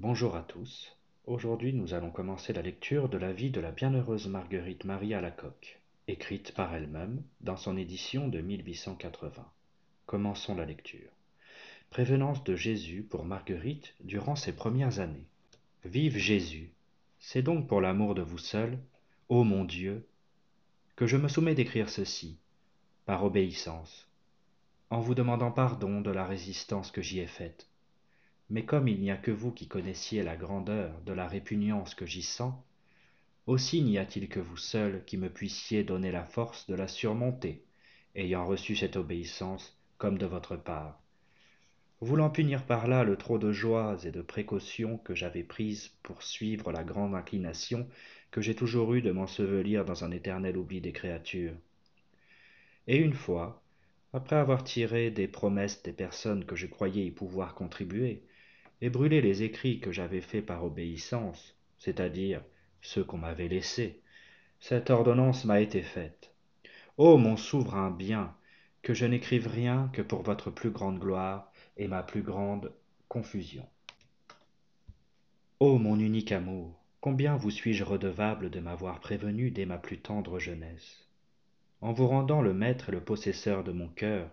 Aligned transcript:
Bonjour 0.00 0.36
à 0.36 0.42
tous. 0.42 0.96
Aujourd'hui, 1.26 1.72
nous 1.72 1.92
allons 1.92 2.12
commencer 2.12 2.52
la 2.52 2.62
lecture 2.62 3.08
de 3.08 3.18
la 3.18 3.32
vie 3.32 3.50
de 3.50 3.60
la 3.60 3.72
bienheureuse 3.72 4.28
Marguerite 4.28 4.84
Marie 4.84 5.12
Alacoque, 5.12 5.80
écrite 6.06 6.54
par 6.54 6.72
elle-même 6.72 7.20
dans 7.40 7.56
son 7.56 7.76
édition 7.76 8.28
de 8.28 8.40
1880. 8.40 9.44
Commençons 10.06 10.54
la 10.54 10.66
lecture. 10.66 11.10
Prévenance 11.90 12.44
de 12.44 12.54
Jésus 12.54 13.02
pour 13.02 13.24
Marguerite 13.24 13.96
durant 13.98 14.36
ses 14.36 14.52
premières 14.52 15.00
années. 15.00 15.26
Vive 15.84 16.16
Jésus. 16.16 16.70
C'est 17.18 17.42
donc 17.42 17.66
pour 17.66 17.80
l'amour 17.80 18.14
de 18.14 18.22
vous 18.22 18.38
seul, 18.38 18.78
ô 19.28 19.42
mon 19.42 19.64
Dieu, 19.64 20.06
que 20.94 21.08
je 21.08 21.16
me 21.16 21.26
soumets 21.26 21.56
d'écrire 21.56 21.90
ceci, 21.90 22.38
par 23.04 23.24
obéissance, 23.24 24.06
en 24.90 25.00
vous 25.00 25.16
demandant 25.16 25.50
pardon 25.50 26.00
de 26.00 26.12
la 26.12 26.24
résistance 26.24 26.92
que 26.92 27.02
j'y 27.02 27.18
ai 27.18 27.26
faite 27.26 27.68
mais 28.50 28.64
comme 28.64 28.88
il 28.88 29.00
n'y 29.00 29.10
a 29.10 29.16
que 29.16 29.30
vous 29.30 29.52
qui 29.52 29.68
connaissiez 29.68 30.22
la 30.22 30.36
grandeur 30.36 31.00
de 31.02 31.12
la 31.12 31.28
répugnance 31.28 31.94
que 31.94 32.06
j'y 32.06 32.22
sens, 32.22 32.54
aussi 33.46 33.82
n'y 33.82 33.98
a-t-il 33.98 34.28
que 34.28 34.40
vous 34.40 34.56
seul 34.56 35.04
qui 35.04 35.16
me 35.16 35.30
puissiez 35.30 35.84
donner 35.84 36.10
la 36.10 36.24
force 36.24 36.66
de 36.66 36.74
la 36.74 36.88
surmonter, 36.88 37.62
ayant 38.14 38.46
reçu 38.46 38.76
cette 38.76 38.96
obéissance 38.96 39.78
comme 39.98 40.18
de 40.18 40.26
votre 40.26 40.56
part. 40.56 41.00
Voulant 42.00 42.30
punir 42.30 42.64
par 42.64 42.86
là 42.86 43.02
le 43.02 43.16
trop 43.16 43.38
de 43.38 43.50
joies 43.50 43.96
et 44.04 44.12
de 44.12 44.22
précautions 44.22 44.98
que 44.98 45.14
j'avais 45.14 45.42
prises 45.42 45.88
pour 46.02 46.22
suivre 46.22 46.70
la 46.70 46.84
grande 46.84 47.14
inclination 47.14 47.88
que 48.30 48.40
j'ai 48.40 48.54
toujours 48.54 48.94
eue 48.94 49.02
de 49.02 49.10
m'ensevelir 49.10 49.84
dans 49.84 50.04
un 50.04 50.10
éternel 50.12 50.56
oubli 50.56 50.80
des 50.80 50.92
créatures. 50.92 51.54
Et 52.86 52.98
une 52.98 53.14
fois, 53.14 53.62
après 54.12 54.36
avoir 54.36 54.62
tiré 54.62 55.10
des 55.10 55.26
promesses 55.26 55.82
des 55.82 55.92
personnes 55.92 56.44
que 56.44 56.56
je 56.56 56.66
croyais 56.66 57.06
y 57.06 57.10
pouvoir 57.10 57.54
contribuer, 57.54 58.22
et 58.80 58.90
brûler 58.90 59.20
les 59.20 59.42
écrits 59.42 59.80
que 59.80 59.92
j'avais 59.92 60.20
faits 60.20 60.46
par 60.46 60.64
obéissance, 60.64 61.56
c'est-à-dire 61.78 62.42
ceux 62.80 63.04
qu'on 63.04 63.18
m'avait 63.18 63.48
laissés, 63.48 64.00
cette 64.60 64.90
ordonnance 64.90 65.44
m'a 65.44 65.60
été 65.60 65.82
faite. 65.82 66.32
Ô 66.96 67.16
mon 67.16 67.36
souverain 67.36 67.90
bien, 67.90 68.34
que 68.82 68.94
je 68.94 69.06
n'écrive 69.06 69.48
rien 69.48 69.90
que 69.92 70.02
pour 70.02 70.22
votre 70.22 70.50
plus 70.50 70.70
grande 70.70 70.98
gloire 70.98 71.52
et 71.76 71.88
ma 71.88 72.02
plus 72.02 72.22
grande 72.22 72.72
confusion. 73.08 73.66
Ô 75.60 75.78
mon 75.78 75.98
unique 75.98 76.32
amour, 76.32 76.80
combien 77.00 77.36
vous 77.36 77.50
suis-je 77.50 77.84
redevable 77.84 78.50
de 78.50 78.60
m'avoir 78.60 79.00
prévenu 79.00 79.50
dès 79.50 79.66
ma 79.66 79.78
plus 79.78 79.98
tendre 79.98 80.38
jeunesse? 80.38 81.08
En 81.80 81.92
vous 81.92 82.08
rendant 82.08 82.42
le 82.42 82.54
maître 82.54 82.88
et 82.88 82.92
le 82.92 83.00
possesseur 83.00 83.62
de 83.62 83.72
mon 83.72 83.88
cœur, 83.88 84.30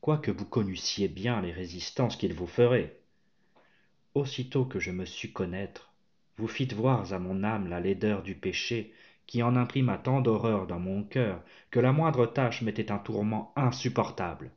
quoique 0.00 0.30
vous 0.30 0.46
connussiez 0.46 1.08
bien 1.08 1.40
les 1.40 1.52
résistances 1.52 2.16
qu'il 2.16 2.34
vous 2.34 2.46
ferait, 2.46 2.99
aussitôt 4.14 4.64
que 4.64 4.78
je 4.78 4.90
me 4.90 5.04
sus 5.04 5.32
connaître 5.32 5.90
vous 6.40 6.48
fîtes 6.48 6.72
voir 6.72 7.12
à 7.12 7.18
mon 7.18 7.44
âme 7.44 7.68
la 7.68 7.80
laideur 7.80 8.22
du 8.22 8.34
péché 8.34 8.94
qui 9.26 9.42
en 9.42 9.56
imprima 9.56 9.98
tant 9.98 10.22
d'horreur 10.22 10.66
dans 10.66 10.78
mon 10.78 11.04
cœur 11.04 11.42
que 11.70 11.80
la 11.80 11.92
moindre 11.92 12.24
tâche 12.24 12.62
m'était 12.62 12.90
un 12.90 12.98
tourment 12.98 13.52
insupportable. 13.56 14.50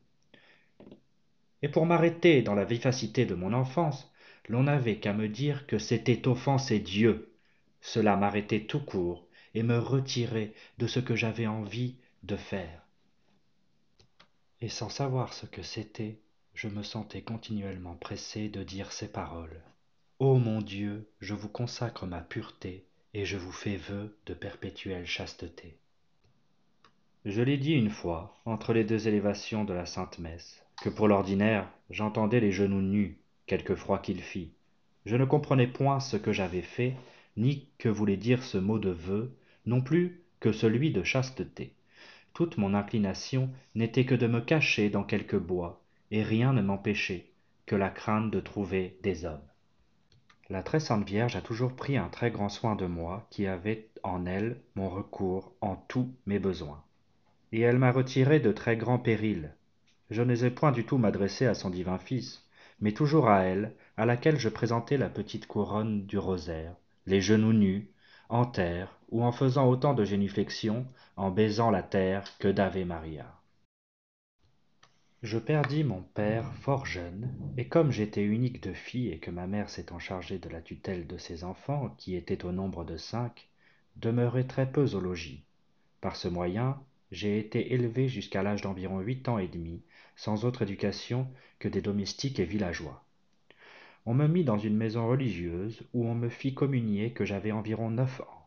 Et 1.62 1.68
pour 1.68 1.86
m'arrêter 1.86 2.42
dans 2.42 2.56
la 2.56 2.64
vivacité 2.64 3.26
de 3.26 3.36
mon 3.36 3.52
enfance 3.52 4.10
l'on 4.48 4.64
n'avait 4.64 4.98
qu'à 4.98 5.12
me 5.12 5.28
dire 5.28 5.68
que 5.68 5.78
c'était 5.78 6.26
offenser 6.28 6.80
dieu. 6.80 7.34
Cela 7.82 8.16
m'arrêtait 8.16 8.64
tout 8.64 8.84
court 8.84 9.28
et 9.54 9.64
me 9.64 9.78
retirait 9.78 10.54
de 10.78 10.88
ce 10.88 11.02
que 11.02 11.18
j'avais 11.18 11.48
envie 11.48 11.98
de 12.24 12.38
faire. 12.38 12.88
Et 14.62 14.70
sans 14.70 14.90
savoir 14.90 15.34
ce 15.34 15.46
que 15.46 15.64
c'était 15.64 16.18
je 16.54 16.68
me 16.68 16.84
sentais 16.84 17.22
continuellement 17.22 17.96
pressé 17.96 18.50
de 18.50 18.64
dire 18.64 18.92
ces 18.92 19.08
paroles. 19.08 19.62
Ô 20.20 20.38
mon 20.38 20.62
dieu 20.62 21.10
je 21.20 21.34
vous 21.34 21.50
consacre 21.50 22.06
ma 22.06 22.22
pureté 22.22 22.86
et 23.14 23.26
je 23.26 23.38
vous 23.38 23.52
fais 23.52 23.78
vœu 23.78 24.16
de 24.26 24.34
perpétuelle 24.34 25.06
chasteté. 25.06 25.78
Je 27.26 27.42
l'ai 27.42 27.58
dit 27.58 27.74
une 27.74 27.90
fois 27.90 28.38
entre 28.46 28.74
les 28.74 28.84
deux 28.84 29.08
élévations 29.08 29.64
de 29.64 29.74
la 29.74 29.86
sainte 29.86 30.20
messe 30.20 30.64
que 30.82 30.90
pour 30.90 31.08
l'ordinaire 31.08 31.70
j'entendais 31.90 32.40
les 32.40 32.52
genoux 32.52 32.82
nus 32.82 33.18
quelque 33.48 33.76
froid 33.76 34.00
qu'il 34.00 34.22
fît 34.22 34.52
je 35.06 35.16
ne 35.16 35.26
comprenais 35.26 35.68
point 35.68 36.00
ce 36.00 36.18
que 36.18 36.32
j'avais 36.32 36.62
fait 36.62 36.96
ni 37.36 37.68
que 37.78 37.90
voulait 37.90 38.18
dire 38.18 38.44
ce 38.44 38.58
mot 38.58 38.80
de 38.80 38.92
vœu 38.92 39.36
non 39.66 39.82
plus 39.82 40.24
que 40.40 40.52
celui 40.52 40.92
de 40.92 41.04
chasteté. 41.04 41.74
Toute 42.34 42.58
mon 42.58 42.74
inclination 42.74 43.50
n'était 43.76 44.06
que 44.06 44.16
de 44.16 44.28
me 44.28 44.42
cacher 44.42 44.90
dans 44.90 45.04
quelque 45.04 45.38
bois 45.38 45.83
et 46.14 46.22
rien 46.22 46.54
ne 46.54 46.62
m'empêchait 46.62 47.26
que 47.66 47.76
la 47.76 47.90
crainte 47.90 48.30
de 48.30 48.40
trouver 48.40 49.00
des 49.02 49.26
hommes. 49.26 49.50
La 50.48 50.62
très 50.62 50.80
sainte 50.80 51.08
Vierge 51.08 51.36
a 51.36 51.42
toujours 51.42 51.76
pris 51.76 51.98
un 51.98 52.08
très 52.08 52.30
grand 52.30 52.50
soin 52.50 52.76
de 52.76 52.86
moi 52.86 53.26
qui 53.32 53.48
avait 53.48 53.90
en 54.04 54.28
elle 54.28 54.62
mon 54.76 54.90
recours 54.90 55.56
en 55.60 55.76
tous 55.76 56.14
mes 56.28 56.38
besoins. 56.38 56.84
Et 57.52 57.62
elle 57.62 57.80
m'a 57.80 57.92
retiré 57.92 58.40
de 58.40 58.52
très 58.52 58.78
grands 58.78 59.00
périls. 59.00 59.56
Je 60.12 60.22
n'osais 60.22 60.52
point 60.52 60.72
du 60.72 60.86
tout 60.86 61.00
m'adresser 61.00 61.48
à 61.48 61.56
son 61.56 61.72
divin 61.72 61.98
Fils, 61.98 62.48
mais 62.80 62.92
toujours 62.92 63.28
à 63.28 63.46
elle, 63.46 63.74
à 63.98 64.06
laquelle 64.06 64.38
je 64.38 64.50
présentais 64.50 64.98
la 64.98 65.10
petite 65.10 65.48
couronne 65.48 66.06
du 66.06 66.20
rosaire, 66.20 66.76
les 67.08 67.22
genoux 67.22 67.54
nus, 67.54 67.90
en 68.30 68.46
terre, 68.46 69.00
ou 69.10 69.24
en 69.24 69.32
faisant 69.32 69.68
autant 69.68 69.96
de 69.96 70.06
génuflexions, 70.06 70.86
en 71.16 71.32
baisant 71.32 71.72
la 71.72 71.82
terre 71.82 72.24
que 72.38 72.50
d'Ave 72.50 72.86
Maria 72.86 73.34
je 75.24 75.38
perdis 75.38 75.86
mon 75.86 76.02
père 76.02 76.54
fort 76.56 76.86
jeune 76.86 77.34
et 77.56 77.70
comme 77.70 77.92
j'étais 77.92 78.24
unique 78.24 78.62
de 78.62 78.74
filles 78.74 79.12
et 79.12 79.20
que 79.20 79.32
ma 79.32 79.48
mère 79.48 79.70
s'étant 79.70 79.98
chargée 79.98 80.38
de 80.38 80.50
la 80.50 80.62
tutelle 80.62 81.08
de 81.08 81.18
ses 81.18 81.46
enfants 81.46 81.96
qui 81.98 82.18
étaient 82.18 82.44
au 82.44 82.52
nombre 82.52 82.84
de 82.84 82.98
cinq 82.98 83.48
demeurait 83.96 84.44
très 84.44 84.70
peu 84.70 84.84
au 84.94 85.00
logis. 85.00 85.46
Par 86.02 86.18
ce 86.18 86.28
moyen 86.28 86.78
j'ai 87.10 87.40
été 87.40 87.74
élevé 87.74 88.10
jusqu'à 88.10 88.44
l'âge 88.44 88.64
d'environ 88.64 89.00
huit 89.00 89.30
ans 89.30 89.38
et 89.38 89.48
demi 89.48 89.82
sans 90.18 90.44
autre 90.44 90.64
éducation 90.64 91.26
que 91.58 91.70
des 91.70 91.82
domestiques 91.82 92.42
et 92.42 92.46
villageois. 92.46 93.06
On 94.06 94.14
me 94.14 94.28
mit 94.28 94.44
dans 94.44 94.60
une 94.60 94.76
maison 94.76 95.08
religieuse 95.08 95.84
où 95.94 96.06
on 96.06 96.16
me 96.16 96.28
fit 96.28 96.54
communier 96.54 97.14
que 97.14 97.24
j'avais 97.24 97.54
environ 97.54 97.90
neuf 97.90 98.20
ans 98.20 98.43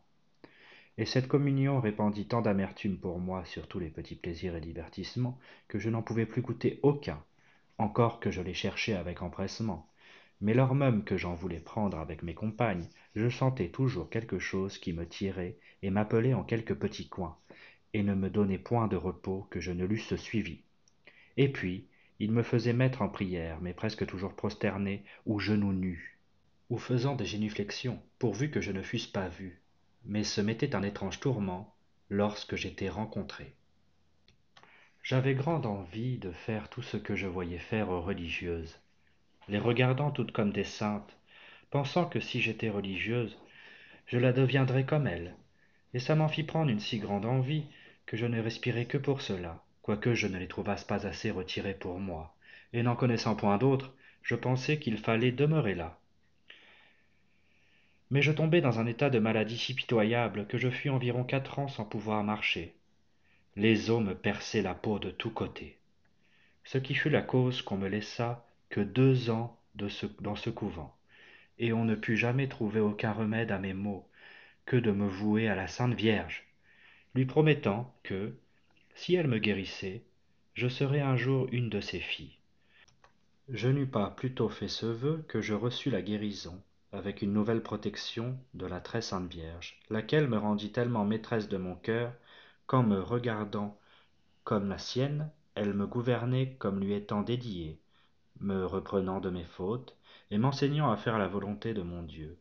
et 0.97 1.05
cette 1.05 1.27
communion 1.27 1.79
répandit 1.79 2.27
tant 2.27 2.41
d'amertume 2.41 2.97
pour 2.97 3.19
moi 3.19 3.45
sur 3.45 3.67
tous 3.67 3.79
les 3.79 3.89
petits 3.89 4.15
plaisirs 4.15 4.55
et 4.55 4.61
divertissements 4.61 5.39
que 5.67 5.79
je 5.79 5.89
n'en 5.89 6.01
pouvais 6.01 6.25
plus 6.25 6.41
goûter 6.41 6.79
aucun 6.83 7.23
encore 7.77 8.19
que 8.19 8.31
je 8.31 8.41
les 8.41 8.55
cherchais 8.55 8.93
avec 8.93 9.21
empressement. 9.21 9.87
Mais 10.41 10.53
lors 10.53 10.73
même 10.73 11.03
que 11.03 11.17
j'en 11.17 11.35
voulais 11.35 11.59
prendre 11.59 11.97
avec 11.97 12.23
mes 12.23 12.33
compagnes 12.33 12.87
je 13.15 13.29
sentais 13.29 13.69
toujours 13.69 14.09
quelque 14.09 14.39
chose 14.39 14.77
qui 14.77 14.93
me 14.93 15.07
tirait 15.07 15.57
et 15.81 15.89
m'appelait 15.89 16.33
en 16.33 16.43
quelque 16.43 16.73
petit 16.73 17.07
coin 17.07 17.37
et 17.93 18.03
ne 18.03 18.13
me 18.13 18.29
donnait 18.29 18.57
point 18.57 18.87
de 18.87 18.95
repos 18.95 19.47
que 19.49 19.59
je 19.59 19.71
ne 19.71 19.85
l'eusse 19.85 20.15
suivi. 20.15 20.61
Et 21.37 21.51
puis 21.51 21.87
il 22.19 22.31
me 22.31 22.43
faisait 22.43 22.73
mettre 22.73 23.03
en 23.03 23.09
prière 23.09 23.59
mais 23.61 23.73
presque 23.73 24.05
toujours 24.05 24.35
prosterné 24.35 25.03
ou 25.25 25.39
genoux 25.39 25.73
nus 25.73 26.19
ou 26.69 26.77
faisant 26.77 27.15
des 27.15 27.25
génuflexions 27.25 28.01
pourvu 28.19 28.49
que 28.49 28.61
je 28.61 28.71
ne 28.71 28.81
fusse 28.81 29.07
pas 29.07 29.29
vu 29.29 29.61
mais 30.05 30.23
ce 30.23 30.41
m'était 30.41 30.75
un 30.75 30.83
étrange 30.83 31.19
tourment 31.19 31.75
lorsque 32.09 32.55
j'étais 32.55 32.89
rencontré. 32.89 33.53
J'avais 35.03 35.35
grande 35.35 35.65
envie 35.65 36.17
de 36.17 36.31
faire 36.31 36.69
tout 36.69 36.81
ce 36.81 36.97
que 36.97 37.15
je 37.15 37.27
voyais 37.27 37.59
faire 37.59 37.89
aux 37.89 38.01
religieuses 38.01 38.77
les 39.49 39.59
regardant 39.59 40.11
toutes 40.11 40.31
comme 40.31 40.51
des 40.51 40.63
saintes 40.63 41.17
pensant 41.69 42.05
que 42.05 42.19
si 42.19 42.41
j'étais 42.41 42.69
religieuse 42.69 43.37
je 44.05 44.17
la 44.17 44.31
deviendrais 44.31 44.85
comme 44.85 45.07
elles. 45.07 45.35
Et 45.93 45.99
ça 45.99 46.15
m'en 46.15 46.27
fit 46.27 46.43
prendre 46.43 46.69
une 46.69 46.79
si 46.79 46.99
grande 46.99 47.25
envie 47.25 47.65
que 48.05 48.17
je 48.17 48.25
ne 48.25 48.41
respirais 48.41 48.85
que 48.85 48.97
pour 48.97 49.21
cela 49.21 49.63
quoique 49.81 50.13
je 50.13 50.27
ne 50.27 50.37
les 50.37 50.49
trouvasse 50.49 50.83
pas 50.83 51.07
assez 51.07 51.31
retirées 51.31 51.73
pour 51.73 51.99
moi. 51.99 52.35
Et 52.73 52.83
n'en 52.83 52.95
connaissant 52.95 53.35
point 53.35 53.57
d'autres 53.57 53.93
je 54.21 54.35
pensais 54.35 54.77
qu'il 54.77 54.97
fallait 54.97 55.31
demeurer 55.31 55.75
là 55.75 55.97
mais 58.09 58.21
je 58.21 58.31
tombai 58.31 58.61
dans 58.61 58.79
un 58.79 58.85
état 58.85 59.09
de 59.09 59.19
maladie 59.19 59.57
si 59.57 59.73
pitoyable 59.73 60.47
que 60.47 60.57
je 60.57 60.69
fus 60.69 60.89
environ 60.89 61.23
quatre 61.23 61.59
ans 61.59 61.67
sans 61.67 61.85
pouvoir 61.85 62.23
marcher. 62.23 62.75
Les 63.55 63.89
os 63.89 64.01
me 64.01 64.13
perçaient 64.13 64.61
la 64.61 64.73
peau 64.73 64.99
de 64.99 65.11
tous 65.11 65.31
côtés. 65.31 65.77
Ce 66.63 66.77
qui 66.77 66.95
fut 66.95 67.09
la 67.09 67.21
cause 67.21 67.61
qu'on 67.61 67.77
me 67.77 67.87
laissa 67.87 68.45
que 68.69 68.81
deux 68.81 69.29
ans 69.29 69.57
dans 69.75 70.35
ce 70.35 70.49
couvent. 70.49 70.95
Et 71.59 71.73
on 71.73 71.85
ne 71.85 71.95
put 71.95 72.17
jamais 72.17 72.47
trouver 72.47 72.79
aucun 72.79 73.11
remède 73.11 73.51
à 73.51 73.59
mes 73.59 73.73
maux 73.73 74.07
que 74.65 74.77
de 74.77 74.91
me 74.91 75.07
vouer 75.07 75.47
à 75.47 75.55
la 75.55 75.67
sainte 75.67 75.93
vierge 75.93 76.47
lui 77.17 77.25
promettant 77.25 77.91
que 78.03 78.35
si 78.93 79.15
elle 79.15 79.27
me 79.27 79.39
guérissait 79.39 80.03
je 80.53 80.67
serais 80.67 81.01
un 81.01 81.17
jour 81.17 81.47
une 81.51 81.67
de 81.67 81.81
ses 81.81 81.99
filles. 81.99 82.37
Je 83.49 83.69
n'eus 83.69 83.87
pas 83.87 84.11
plutôt 84.11 84.49
fait 84.49 84.67
ce 84.67 84.85
vœu 84.85 85.25
que 85.27 85.41
je 85.41 85.55
reçus 85.55 85.89
la 85.89 86.03
guérison 86.03 86.61
avec 86.91 87.21
une 87.21 87.33
nouvelle 87.33 87.61
protection 87.61 88.37
de 88.53 88.65
la 88.65 88.79
très 88.79 89.01
sainte 89.01 89.29
Vierge, 89.31 89.79
laquelle 89.89 90.27
me 90.27 90.37
rendit 90.37 90.71
tellement 90.71 91.05
maîtresse 91.05 91.49
de 91.49 91.57
mon 91.57 91.75
cœur 91.75 92.13
qu'en 92.65 92.83
me 92.83 92.99
regardant 92.99 93.77
comme 94.43 94.69
la 94.69 94.77
sienne, 94.77 95.29
elle 95.55 95.73
me 95.73 95.87
gouvernait 95.87 96.55
comme 96.59 96.79
lui 96.79 96.93
étant 96.93 97.21
dédiée, 97.21 97.79
me 98.39 98.65
reprenant 98.65 99.19
de 99.19 99.29
mes 99.29 99.43
fautes, 99.43 99.95
et 100.31 100.37
m'enseignant 100.37 100.91
à 100.91 100.97
faire 100.97 101.17
la 101.17 101.27
volonté 101.27 101.73
de 101.73 101.81
mon 101.81 102.03
Dieu. 102.03 102.37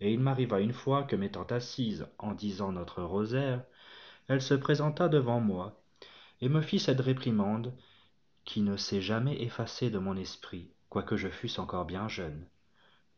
Et 0.00 0.12
il 0.12 0.20
m'arriva 0.20 0.60
une 0.60 0.72
fois 0.72 1.04
que 1.04 1.16
m'étant 1.16 1.44
assise 1.44 2.06
en 2.18 2.32
disant 2.32 2.72
notre 2.72 3.02
rosaire, 3.02 3.62
elle 4.28 4.42
se 4.42 4.54
présenta 4.54 5.08
devant 5.08 5.40
moi, 5.40 5.80
et 6.40 6.48
me 6.48 6.60
fit 6.60 6.80
cette 6.80 7.00
réprimande 7.00 7.72
qui 8.44 8.60
ne 8.60 8.76
s'est 8.76 9.00
jamais 9.00 9.42
effacée 9.42 9.90
de 9.90 9.98
mon 9.98 10.16
esprit, 10.16 10.70
quoique 10.90 11.16
je 11.16 11.28
fusse 11.28 11.58
encore 11.58 11.84
bien 11.84 12.08
jeune. 12.08 12.46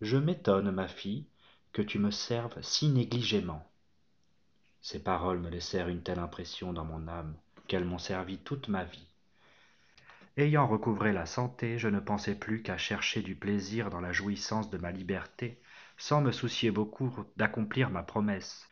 Je 0.00 0.16
m'étonne, 0.16 0.70
ma 0.70 0.86
fille, 0.88 1.26
que 1.72 1.82
tu 1.82 1.98
me 1.98 2.10
serves 2.10 2.60
si 2.62 2.88
négligemment. 2.88 3.68
Ces 4.80 5.02
paroles 5.02 5.40
me 5.40 5.50
laissèrent 5.50 5.88
une 5.88 6.02
telle 6.02 6.20
impression 6.20 6.72
dans 6.72 6.84
mon 6.84 7.08
âme 7.08 7.34
qu'elles 7.66 7.84
m'ont 7.84 7.98
servi 7.98 8.38
toute 8.38 8.68
ma 8.68 8.84
vie. 8.84 9.06
Ayant 10.36 10.68
recouvré 10.68 11.12
la 11.12 11.26
santé, 11.26 11.78
je 11.78 11.88
ne 11.88 11.98
pensais 11.98 12.36
plus 12.36 12.62
qu'à 12.62 12.78
chercher 12.78 13.22
du 13.22 13.34
plaisir 13.34 13.90
dans 13.90 14.00
la 14.00 14.12
jouissance 14.12 14.70
de 14.70 14.78
ma 14.78 14.92
liberté, 14.92 15.60
sans 15.96 16.20
me 16.20 16.30
soucier 16.30 16.70
beaucoup 16.70 17.12
d'accomplir 17.36 17.90
ma 17.90 18.04
promesse. 18.04 18.68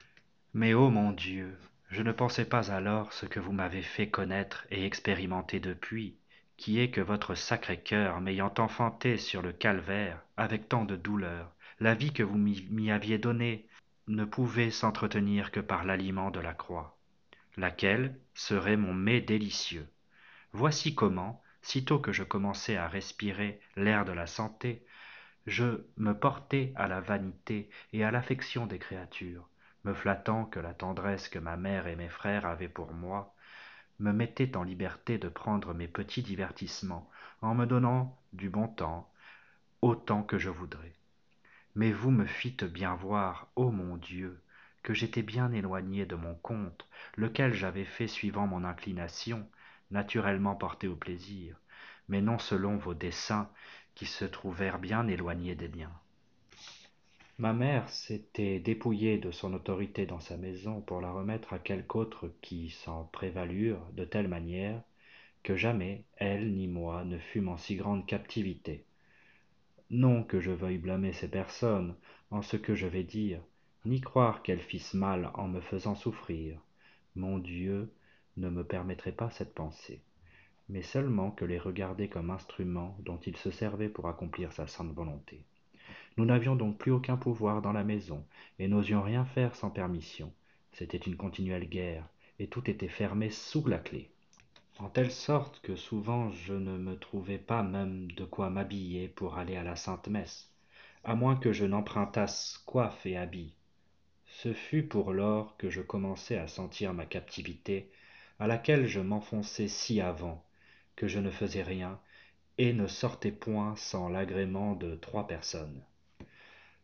Mais 0.55 0.75
ô 0.75 0.91
mon 0.91 1.11
Dieu, 1.11 1.59
je 1.91 2.03
ne 2.03 2.13
pensais 2.13 2.45
pas 2.45 2.71
alors 2.71 3.13
ce 3.13 3.27
que 3.27 3.41
vous 3.41 3.53
m'avez 3.53 3.83
fait 3.83 4.09
connaître 4.09 4.65
et 4.71 4.87
expérimenter 4.87 5.59
depuis, 5.59 6.17
qui 6.57 6.81
est 6.81 6.91
que 6.91 7.01
votre 7.01 7.35
sacré 7.35 7.81
cœur 7.81 8.21
m'ayant 8.21 8.53
enfanté 8.59 9.19
sur 9.19 9.43
le 9.43 9.53
calvaire 9.53 10.23
avec 10.37 10.69
tant 10.69 10.85
de 10.85 10.97
douleur, 10.97 11.53
la 11.81 11.95
vie 11.95 12.13
que 12.13 12.23
vous 12.23 12.39
m'y 12.39 12.91
aviez 12.91 13.19
donnée 13.19 13.67
ne 14.09 14.25
pouvait 14.25 14.71
s'entretenir 14.71 15.51
que 15.51 15.61
par 15.61 15.85
l'aliment 15.85 16.31
de 16.31 16.41
la 16.41 16.55
croix, 16.55 16.99
laquelle 17.57 18.19
serait 18.35 18.77
mon 18.77 18.95
mets 18.95 19.21
délicieux. 19.21 19.89
Voici 20.53 20.95
comment, 20.95 21.43
sitôt 21.61 21.99
que 21.99 22.13
je 22.13 22.23
commençai 22.23 22.77
à 22.77 22.89
respirer 22.89 23.61
l'air 23.77 24.05
de 24.05 24.13
la 24.13 24.27
santé, 24.27 24.87
je 25.47 25.85
me 25.97 26.13
portai 26.13 26.73
à 26.77 26.89
la 26.89 27.01
vanité 27.01 27.69
et 27.93 28.05
à 28.05 28.11
l'affection 28.11 28.67
des 28.67 28.79
créatures, 28.79 29.49
me 29.85 29.93
flattant 29.93 30.45
que 30.45 30.61
la 30.61 30.75
tendresse 30.75 31.29
que 31.29 31.39
ma 31.39 31.57
mère 31.57 31.87
et 31.87 31.97
mes 31.97 32.09
frères 32.09 32.47
avaient 32.47 32.69
pour 32.69 32.93
moi 32.93 33.36
me 33.99 34.13
mettait 34.13 34.57
en 34.57 34.63
liberté 34.63 35.19
de 35.19 35.29
prendre 35.29 35.75
mes 35.75 35.89
petits 35.89 36.23
divertissements 36.23 37.11
en 37.43 37.55
me 37.55 37.67
donnant 37.67 38.19
du 38.33 38.51
bon 38.51 38.69
temps 38.69 39.11
autant 39.83 40.23
que 40.23 40.39
je 40.39 40.51
voudrais. 40.51 40.95
Mais 41.75 41.93
vous 41.93 42.11
me 42.11 42.27
fîtes 42.27 42.65
bien 42.65 42.95
voir, 42.95 43.49
ô 43.57 43.71
mon 43.71 43.97
Dieu, 43.97 44.41
que 44.83 44.95
j'étais 44.95 45.23
bien 45.23 45.53
éloigné 45.53 46.07
de 46.07 46.15
mon 46.15 46.35
compte, 46.35 46.89
lequel 47.17 47.53
j'avais 47.53 47.85
fait 47.85 48.09
suivant 48.09 48.47
mon 48.47 48.65
inclination, 48.65 49.49
naturellement 49.91 50.55
porté 50.55 50.89
au 50.89 50.97
plaisir, 50.97 51.57
mais 52.09 52.21
non 52.21 52.39
selon 52.39 52.77
vos 52.77 52.95
desseins, 52.95 53.51
qui 53.95 54.07
se 54.07 54.25
trouvèrent 54.25 54.79
bien 54.79 55.07
éloignés 55.09 55.55
des 55.55 55.69
miens. 55.69 55.93
Ma 57.39 57.53
mère 57.53 57.89
s'était 57.89 58.59
dépouillée 58.61 59.19
de 59.19 59.31
son 59.31 59.53
autorité 59.55 60.07
dans 60.07 60.21
sa 60.21 60.37
maison 60.37 60.81
pour 60.81 61.01
la 61.01 61.13
remettre 61.13 61.53
à 61.53 61.59
quelque 61.59 61.97
autre 61.97 62.33
qui 62.41 62.71
s'en 62.71 63.05
prévalure 63.05 63.81
de 63.93 64.05
telle 64.05 64.29
manière 64.29 64.83
que 65.43 65.57
jamais 65.57 66.05
elle 66.17 66.55
ni 66.55 66.67
moi 66.67 67.05
ne 67.05 67.19
fûmes 67.19 67.49
en 67.49 67.57
si 67.57 67.77
grande 67.77 68.07
captivité. 68.07 68.85
Non 69.91 70.23
que 70.25 70.41
je 70.41 70.51
veuille 70.51 70.79
blâmer 70.79 71.13
ces 71.13 71.31
personnes 71.31 71.95
en 72.31 72.43
ce 72.43 72.57
que 72.57 72.75
je 72.75 72.87
vais 72.87 73.05
dire, 73.05 73.43
ni 73.85 74.01
croire 74.01 74.43
qu'elles 74.43 74.61
fissent 74.61 74.95
mal 74.95 75.31
en 75.35 75.49
me 75.49 75.61
faisant 75.61 75.95
souffrir. 75.95 76.59
Mon 77.15 77.39
Dieu 77.39 77.93
ne 78.37 78.49
me 78.49 78.65
permettrait 78.65 79.13
pas 79.13 79.31
cette 79.31 79.55
pensée 79.55 80.01
mais 80.69 80.83
seulement 80.83 81.31
que 81.31 81.45
les 81.45 81.59
regarder 81.59 82.09
comme 82.09 82.31
instruments 82.31 82.97
dont 83.01 83.19
il 83.19 83.37
se 83.37 83.51
servait 83.51 83.89
pour 83.89 84.09
accomplir 84.09 84.53
sa 84.53 84.67
sainte 84.67 84.93
volonté. 84.93 85.45
Nous 86.19 86.25
n'avions 86.25 86.57
donc 86.57 86.79
plus 86.79 86.93
aucun 86.93 87.19
pouvoir 87.19 87.61
dans 87.61 87.73
la 87.73 87.85
maison, 87.85 88.25
et 88.59 88.69
n'osions 88.69 89.03
rien 89.03 89.27
faire 89.27 89.55
sans 89.55 89.69
permission. 89.69 90.33
C'était 90.73 90.97
une 90.97 91.17
continuelle 91.17 91.69
guerre, 91.69 92.09
et 92.39 92.47
tout 92.47 92.71
était 92.71 92.89
fermé 92.89 93.29
sous 93.29 93.67
la 93.67 93.79
clé. 93.79 94.11
En 94.79 94.89
telle 94.89 95.11
sorte 95.11 95.61
que 95.61 95.77
souvent 95.77 96.31
je 96.31 96.55
ne 96.55 96.79
me 96.79 96.99
trouvais 96.99 97.39
pas 97.39 97.63
même 97.63 98.11
de 98.13 98.25
quoi 98.25 98.49
m'habiller 98.49 99.09
pour 99.09 99.37
aller 99.37 99.57
à 99.57 99.63
la 99.63 99.77
sainte 99.77 100.09
messe, 100.09 100.51
à 101.05 101.15
moins 101.15 101.37
que 101.37 101.53
je 101.53 101.67
n'empruntasse 101.67 102.63
coiffe 102.65 103.05
et 103.05 103.19
habit. 103.19 103.55
Ce 104.27 104.55
fut 104.55 104.85
pour 104.85 105.13
lors 105.13 105.57
que 105.59 105.69
je 105.69 105.83
commençai 105.83 106.37
à 106.37 106.49
sentir 106.49 106.95
ma 106.95 107.05
captivité, 107.05 107.91
à 108.39 108.47
laquelle 108.47 108.87
je 108.87 109.01
m'enfonçais 109.01 109.69
si 109.69 110.01
avant, 110.01 110.45
que 110.95 111.09
je 111.09 111.19
ne 111.19 111.31
faisais 111.31 111.63
rien 111.63 112.01
et 112.57 112.73
ne 112.73 112.87
sortais 112.87 113.33
point 113.33 113.77
sans 113.77 114.09
l'agrément 114.09 114.75
de 114.75 114.95
trois 114.95 115.27
personnes. 115.27 115.83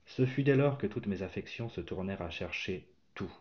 Ce 0.06 0.26
fut 0.26 0.42
dès 0.42 0.56
lors 0.56 0.78
que 0.78 0.86
toutes 0.86 1.06
mes 1.06 1.22
affections 1.22 1.68
se 1.68 1.80
tournèrent 1.80 2.22
à 2.22 2.30
chercher 2.30 2.88
tout, 3.14 3.32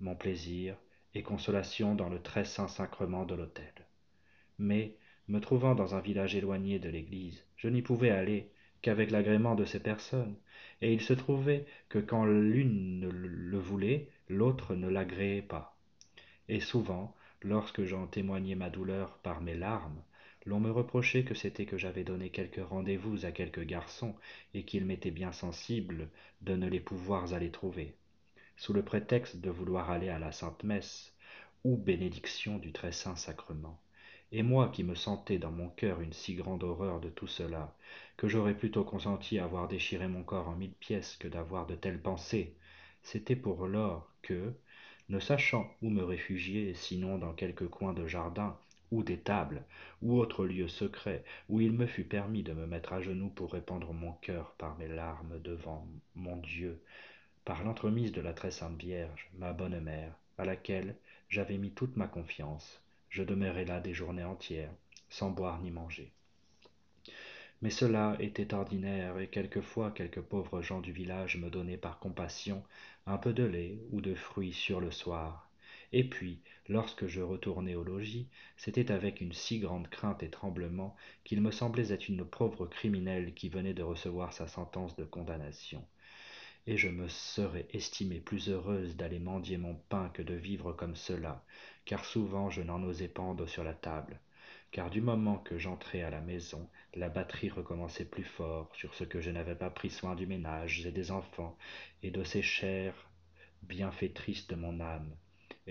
mon 0.00 0.16
plaisir 0.16 0.76
et 1.14 1.22
consolation 1.22 1.94
dans 1.94 2.08
le 2.08 2.20
très 2.20 2.44
saint 2.44 2.68
sacrement 2.68 3.24
de 3.24 3.34
l'autel. 3.34 3.72
Mais, 4.58 4.96
me 5.28 5.40
trouvant 5.40 5.74
dans 5.74 5.94
un 5.94 6.00
village 6.00 6.34
éloigné 6.34 6.78
de 6.78 6.88
l'église, 6.88 7.44
je 7.56 7.68
n'y 7.68 7.82
pouvais 7.82 8.10
aller 8.10 8.50
qu'avec 8.82 9.10
l'agrément 9.10 9.54
de 9.54 9.64
ces 9.64 9.80
personnes, 9.80 10.36
et 10.80 10.92
il 10.92 11.00
se 11.00 11.12
trouvait 11.12 11.66
que 11.88 11.98
quand 11.98 12.24
l'une 12.24 13.08
le 13.08 13.58
voulait, 13.58 14.08
l'autre 14.28 14.74
ne 14.74 14.88
l'agréait 14.88 15.42
pas. 15.42 15.76
Et 16.48 16.60
souvent, 16.60 17.14
lorsque 17.42 17.84
j'en 17.84 18.06
témoignais 18.06 18.54
ma 18.54 18.70
douleur 18.70 19.18
par 19.18 19.40
mes 19.40 19.54
larmes 19.54 20.02
l'on 20.46 20.60
me 20.60 20.70
reprochait 20.70 21.24
que 21.24 21.34
c'était 21.34 21.66
que 21.66 21.78
j'avais 21.78 22.04
donné 22.04 22.30
quelques 22.30 22.64
rendez-vous 22.64 23.26
à 23.26 23.32
quelques 23.32 23.64
garçons 23.64 24.14
et 24.54 24.64
qu'il 24.64 24.84
m'était 24.84 25.10
bien 25.10 25.32
sensible 25.32 26.08
de 26.42 26.56
ne 26.56 26.68
les 26.68 26.80
pouvoir 26.80 27.32
aller 27.34 27.50
trouver. 27.50 27.94
Sous 28.56 28.72
le 28.72 28.82
prétexte 28.82 29.36
de 29.36 29.50
vouloir 29.50 29.90
aller 29.90 30.08
à 30.08 30.18
la 30.18 30.32
sainte 30.32 30.64
messe 30.64 31.14
ou 31.64 31.76
bénédiction 31.76 32.58
du 32.58 32.72
très 32.72 32.92
saint 32.92 33.16
sacrement. 33.16 33.80
Et 34.32 34.42
moi 34.42 34.68
qui 34.68 34.84
me 34.84 34.94
sentais 34.94 35.38
dans 35.38 35.50
mon 35.50 35.68
cœur 35.68 36.00
une 36.00 36.12
si 36.12 36.34
grande 36.34 36.62
horreur 36.62 37.00
de 37.00 37.10
tout 37.10 37.26
cela 37.26 37.74
que 38.16 38.28
j'aurais 38.28 38.56
plutôt 38.56 38.84
consenti 38.84 39.38
à 39.38 39.46
voir 39.46 39.66
déchirer 39.68 40.08
mon 40.08 40.22
corps 40.22 40.48
en 40.48 40.56
mille 40.56 40.72
pièces 40.72 41.16
que 41.16 41.28
d'avoir 41.28 41.66
de 41.66 41.74
telles 41.74 42.00
pensées 42.00 42.54
c'était 43.02 43.36
pour 43.36 43.66
lors 43.66 44.12
que 44.22 44.52
ne 45.08 45.18
sachant 45.18 45.74
où 45.82 45.90
me 45.90 46.04
réfugier 46.04 46.74
sinon 46.74 47.18
dans 47.18 47.32
quelque 47.32 47.64
coin 47.64 47.92
de 47.92 48.06
jardin 48.06 48.56
ou 48.90 49.02
d'étable 49.02 49.64
ou 50.02 50.18
autre 50.18 50.44
lieu 50.44 50.68
secret 50.68 51.24
où 51.48 51.60
il 51.60 51.72
me 51.72 51.86
fût 51.86 52.04
permis 52.04 52.42
de 52.42 52.52
me 52.52 52.66
mettre 52.66 52.92
à 52.92 53.00
genoux 53.00 53.30
pour 53.30 53.52
répandre 53.52 53.92
mon 53.92 54.12
cœur 54.12 54.54
par 54.58 54.76
mes 54.78 54.88
larmes 54.88 55.40
devant 55.40 55.86
mon 56.14 56.36
Dieu, 56.36 56.82
par 57.44 57.64
l'entremise 57.64 58.12
de 58.12 58.20
la 58.20 58.32
très 58.32 58.50
sainte 58.50 58.78
Vierge, 58.78 59.28
ma 59.38 59.52
bonne 59.52 59.80
mère, 59.80 60.14
à 60.38 60.44
laquelle 60.44 60.96
j'avais 61.28 61.58
mis 61.58 61.70
toute 61.70 61.96
ma 61.96 62.06
confiance, 62.06 62.82
je 63.08 63.22
demeurai 63.22 63.64
là 63.64 63.80
des 63.80 63.94
journées 63.94 64.24
entières, 64.24 64.72
sans 65.08 65.30
boire 65.30 65.60
ni 65.60 65.70
manger. 65.70 66.12
Mais 67.62 67.70
cela 67.70 68.16
était 68.20 68.54
ordinaire, 68.54 69.18
et 69.18 69.28
quelquefois 69.28 69.90
quelques 69.90 70.22
pauvres 70.22 70.62
gens 70.62 70.80
du 70.80 70.92
village 70.92 71.36
me 71.36 71.50
donnaient 71.50 71.76
par 71.76 71.98
compassion 71.98 72.62
un 73.06 73.18
peu 73.18 73.34
de 73.34 73.44
lait 73.44 73.78
ou 73.90 74.00
de 74.00 74.14
fruits 74.14 74.54
sur 74.54 74.80
le 74.80 74.90
soir. 74.90 75.49
Et 75.92 76.08
puis, 76.08 76.40
lorsque 76.68 77.06
je 77.06 77.20
retournais 77.20 77.74
au 77.74 77.84
logis, 77.84 78.28
c'était 78.56 78.90
avec 78.92 79.20
une 79.20 79.32
si 79.32 79.58
grande 79.58 79.88
crainte 79.88 80.22
et 80.22 80.30
tremblement 80.30 80.96
qu'il 81.24 81.40
me 81.40 81.50
semblait 81.50 81.92
être 81.92 82.08
une 82.08 82.24
pauvre 82.24 82.66
criminelle 82.66 83.34
qui 83.34 83.48
venait 83.48 83.74
de 83.74 83.82
recevoir 83.82 84.32
sa 84.32 84.46
sentence 84.46 84.96
de 84.96 85.04
condamnation. 85.04 85.84
Et 86.66 86.76
je 86.76 86.88
me 86.88 87.08
serais 87.08 87.66
estimée 87.70 88.20
plus 88.20 88.48
heureuse 88.48 88.96
d'aller 88.96 89.18
mendier 89.18 89.58
mon 89.58 89.74
pain 89.88 90.08
que 90.10 90.22
de 90.22 90.34
vivre 90.34 90.72
comme 90.72 90.96
cela, 90.96 91.44
car 91.84 92.04
souvent 92.04 92.50
je 92.50 92.62
n'en 92.62 92.82
osais 92.82 93.08
pendre 93.08 93.46
sur 93.46 93.64
la 93.64 93.74
table 93.74 94.20
car 94.72 94.88
du 94.90 95.00
moment 95.00 95.38
que 95.38 95.58
j'entrais 95.58 96.02
à 96.02 96.10
la 96.10 96.20
maison, 96.20 96.68
la 96.94 97.08
batterie 97.08 97.48
recommençait 97.48 98.04
plus 98.04 98.24
fort 98.24 98.70
sur 98.74 98.94
ce 98.94 99.04
que 99.04 99.20
je 99.20 99.30
n'avais 99.30 99.56
pas 99.56 99.70
pris 99.70 99.90
soin 99.90 100.14
du 100.14 100.26
ménage 100.26 100.86
et 100.86 100.92
des 100.92 101.10
enfants, 101.10 101.56
et 102.02 102.10
de 102.10 102.22
ces 102.22 102.42
chères 102.42 103.10
bienfaitrices 103.62 104.46
de 104.46 104.54
mon 104.54 104.80
âme. 104.80 105.12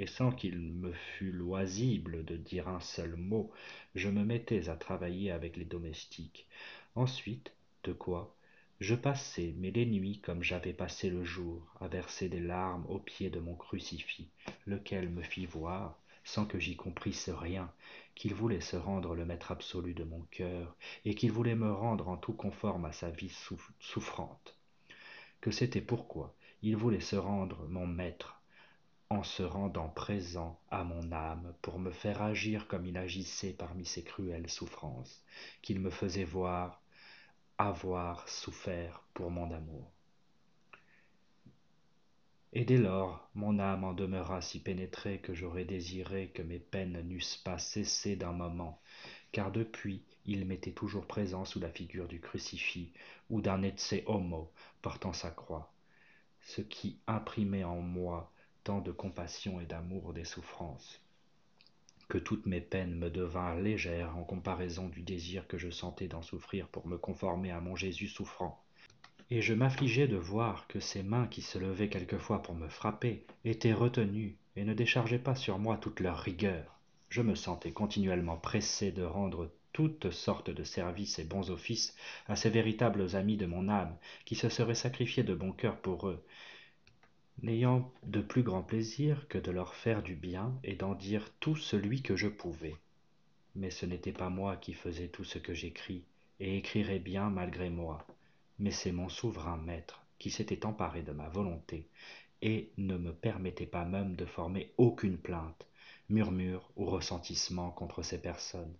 Et 0.01 0.07
sans 0.07 0.31
qu'il 0.31 0.57
me 0.57 0.93
fût 0.93 1.33
loisible 1.33 2.23
de 2.23 2.37
dire 2.37 2.69
un 2.69 2.79
seul 2.79 3.17
mot, 3.17 3.51
je 3.95 4.07
me 4.07 4.23
mettais 4.23 4.69
à 4.69 4.77
travailler 4.77 5.29
avec 5.29 5.57
les 5.57 5.65
domestiques. 5.65 6.47
Ensuite, 6.95 7.51
de 7.83 7.91
quoi 7.91 8.33
je 8.79 8.95
passais 8.95 9.53
mais 9.57 9.71
les 9.71 9.85
nuits 9.85 10.21
comme 10.21 10.41
j'avais 10.41 10.71
passé 10.71 11.09
le 11.09 11.25
jour, 11.25 11.75
à 11.81 11.89
verser 11.89 12.29
des 12.29 12.39
larmes 12.39 12.85
au 12.87 12.97
pied 12.97 13.29
de 13.29 13.41
mon 13.41 13.55
crucifix, 13.55 14.29
lequel 14.67 15.09
me 15.09 15.21
fit 15.21 15.45
voir, 15.45 15.99
sans 16.23 16.45
que 16.45 16.59
j'y 16.59 16.77
comprisse 16.77 17.29
rien, 17.29 17.69
qu'il 18.15 18.33
voulait 18.33 18.61
se 18.61 18.77
rendre 18.77 19.15
le 19.15 19.25
maître 19.25 19.51
absolu 19.51 19.93
de 19.93 20.05
mon 20.05 20.21
cœur, 20.31 20.77
et 21.03 21.13
qu'il 21.13 21.33
voulait 21.33 21.55
me 21.55 21.73
rendre 21.73 22.07
en 22.07 22.15
tout 22.15 22.31
conforme 22.31 22.85
à 22.85 22.93
sa 22.93 23.09
vie 23.09 23.35
souffrante. 23.81 24.57
Que 25.41 25.51
c'était 25.51 25.81
pourquoi 25.81 26.33
il 26.61 26.77
voulait 26.77 27.01
se 27.01 27.17
rendre 27.17 27.67
mon 27.67 27.85
maître, 27.85 28.38
en 29.11 29.23
se 29.23 29.41
rendant 29.41 29.89
présent 29.89 30.59
à 30.69 30.83
mon 30.83 31.11
âme 31.11 31.55
pour 31.63 31.79
me 31.79 31.89
faire 31.89 32.21
agir 32.21 32.67
comme 32.67 32.85
il 32.85 32.95
agissait 32.95 33.53
parmi 33.53 33.83
ses 33.83 34.03
cruelles 34.03 34.49
souffrances, 34.49 35.23
qu'il 35.63 35.79
me 35.79 35.89
faisait 35.89 36.23
voir 36.23 36.79
avoir 37.57 38.29
souffert 38.29 39.03
pour 39.15 39.31
mon 39.31 39.51
amour. 39.51 39.91
Et 42.53 42.65
dès 42.65 42.77
lors, 42.77 43.27
mon 43.33 43.57
âme 43.57 43.83
en 43.83 43.93
demeura 43.93 44.41
si 44.41 44.61
pénétrée 44.61 45.19
que 45.19 45.33
j'aurais 45.33 45.65
désiré 45.65 46.29
que 46.29 46.43
mes 46.43 46.59
peines 46.59 47.01
n'eussent 47.07 47.37
pas 47.37 47.57
cessé 47.57 48.15
d'un 48.15 48.31
moment, 48.31 48.79
car 49.31 49.51
depuis 49.51 50.03
il 50.25 50.45
m'était 50.45 50.71
toujours 50.71 51.07
présent 51.07 51.45
sous 51.45 51.59
la 51.59 51.71
figure 51.71 52.07
du 52.07 52.19
crucifix 52.19 52.93
ou 53.31 53.41
d'un 53.41 53.63
ecce 53.63 53.95
homo 54.05 54.51
portant 54.83 55.13
sa 55.13 55.31
croix, 55.31 55.73
ce 56.41 56.61
qui 56.61 56.99
imprimait 57.07 57.63
en 57.63 57.81
moi 57.81 58.31
de 58.77 58.91
compassion 58.91 59.59
et 59.59 59.65
d'amour 59.65 60.13
des 60.13 60.25
souffrances, 60.25 61.01
que 62.07 62.19
toutes 62.19 62.45
mes 62.45 62.61
peines 62.61 62.95
me 62.95 63.09
devinrent 63.09 63.59
légères 63.59 64.15
en 64.15 64.23
comparaison 64.23 64.87
du 64.87 65.01
désir 65.01 65.47
que 65.47 65.57
je 65.57 65.71
sentais 65.71 66.07
d'en 66.07 66.21
souffrir 66.21 66.67
pour 66.67 66.87
me 66.87 66.97
conformer 66.97 67.51
à 67.51 67.59
mon 67.59 67.75
Jésus 67.75 68.07
souffrant 68.07 68.63
et 69.31 69.41
je 69.41 69.53
m'affligeais 69.53 70.07
de 70.07 70.17
voir 70.17 70.65
que 70.67 70.79
ces 70.79 71.03
mains 71.03 71.27
qui 71.27 71.41
se 71.41 71.59
levaient 71.59 71.89
quelquefois 71.89 72.41
pour 72.41 72.55
me 72.55 72.67
frapper 72.67 73.25
étaient 73.45 73.73
retenues 73.73 74.37
et 74.55 74.63
ne 74.63 74.73
déchargeaient 74.73 75.19
pas 75.19 75.35
sur 75.35 75.59
moi 75.59 75.77
toute 75.77 75.99
leur 75.99 76.17
rigueur. 76.17 76.79
Je 77.09 77.21
me 77.21 77.35
sentais 77.35 77.71
continuellement 77.71 78.37
pressé 78.37 78.91
de 78.91 79.03
rendre 79.03 79.51
toutes 79.71 80.09
sortes 80.09 80.49
de 80.49 80.63
services 80.63 81.19
et 81.19 81.23
bons 81.23 81.51
offices 81.51 81.95
à 82.27 82.35
ces 82.35 82.49
véritables 82.49 83.15
amis 83.15 83.37
de 83.37 83.45
mon 83.45 83.69
âme, 83.69 83.95
qui 84.25 84.35
se 84.35 84.49
seraient 84.49 84.73
sacrifiés 84.73 85.23
de 85.23 85.35
bon 85.35 85.51
cœur 85.51 85.77
pour 85.77 86.07
eux, 86.07 86.23
n'ayant 87.41 87.91
de 88.05 88.21
plus 88.21 88.43
grand 88.43 88.63
plaisir 88.63 89.27
que 89.27 89.37
de 89.37 89.51
leur 89.51 89.75
faire 89.75 90.03
du 90.03 90.15
bien 90.15 90.57
et 90.63 90.75
d'en 90.75 90.95
dire 90.95 91.31
tout 91.39 91.55
celui 91.55 92.01
que 92.01 92.15
je 92.15 92.27
pouvais. 92.27 92.75
Mais 93.55 93.71
ce 93.71 93.85
n'était 93.85 94.11
pas 94.11 94.29
moi 94.29 94.57
qui 94.57 94.73
faisais 94.73 95.07
tout 95.07 95.23
ce 95.23 95.39
que 95.39 95.53
j'écris, 95.53 96.03
et 96.39 96.57
écrirais 96.57 96.99
bien 96.99 97.29
malgré 97.29 97.69
moi 97.69 98.05
mais 98.59 98.71
c'est 98.71 98.91
mon 98.91 99.09
souverain 99.09 99.57
maître 99.57 100.05
qui 100.19 100.29
s'était 100.29 100.65
emparé 100.65 101.01
de 101.01 101.13
ma 101.13 101.29
volonté 101.29 101.87
et 102.41 102.71
ne 102.77 102.97
me 102.97 103.13
permettait 103.13 103.65
pas 103.65 103.85
même 103.85 104.15
de 104.15 104.25
former 104.25 104.73
aucune 104.77 105.17
plainte, 105.17 105.65
murmure 106.09 106.69
ou 106.75 106.85
ressentissement 106.85 107.71
contre 107.71 108.01
ces 108.03 108.21
personnes, 108.21 108.73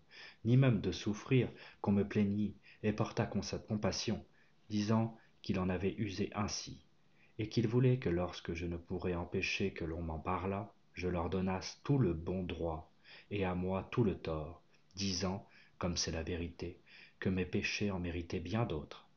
ni 0.43 0.57
même 0.57 0.81
de 0.81 0.91
souffrir 0.91 1.49
qu'on 1.81 1.93
me 1.93 2.07
plaignît 2.07 2.55
et 2.83 2.93
portât 2.93 3.25
compassion, 3.25 4.23
disant 4.69 5.17
qu'il 5.41 5.59
en 5.59 5.69
avait 5.69 5.95
usé 5.97 6.29
ainsi, 6.35 6.81
et 7.39 7.47
qu'il 7.47 7.67
voulait 7.67 7.97
que 7.97 8.09
lorsque 8.09 8.53
je 8.53 8.65
ne 8.65 8.77
pourrais 8.77 9.15
empêcher 9.15 9.71
que 9.71 9.85
l'on 9.85 10.01
m'en 10.01 10.19
parlât, 10.19 10.71
je 10.93 11.07
leur 11.07 11.29
donnasse 11.29 11.79
tout 11.85 11.97
le 11.97 12.13
bon 12.13 12.43
droit, 12.43 12.91
et 13.31 13.45
à 13.45 13.55
moi 13.55 13.87
tout 13.91 14.03
le 14.03 14.15
tort, 14.15 14.61
disant, 14.95 15.47
comme 15.77 15.95
c'est 15.95 16.11
la 16.11 16.21
vérité, 16.21 16.77
que 17.19 17.29
mes 17.29 17.45
péchés 17.45 17.91
en 17.91 17.99
méritaient 17.99 18.41
bien 18.41 18.65
d'autres. 18.65 19.07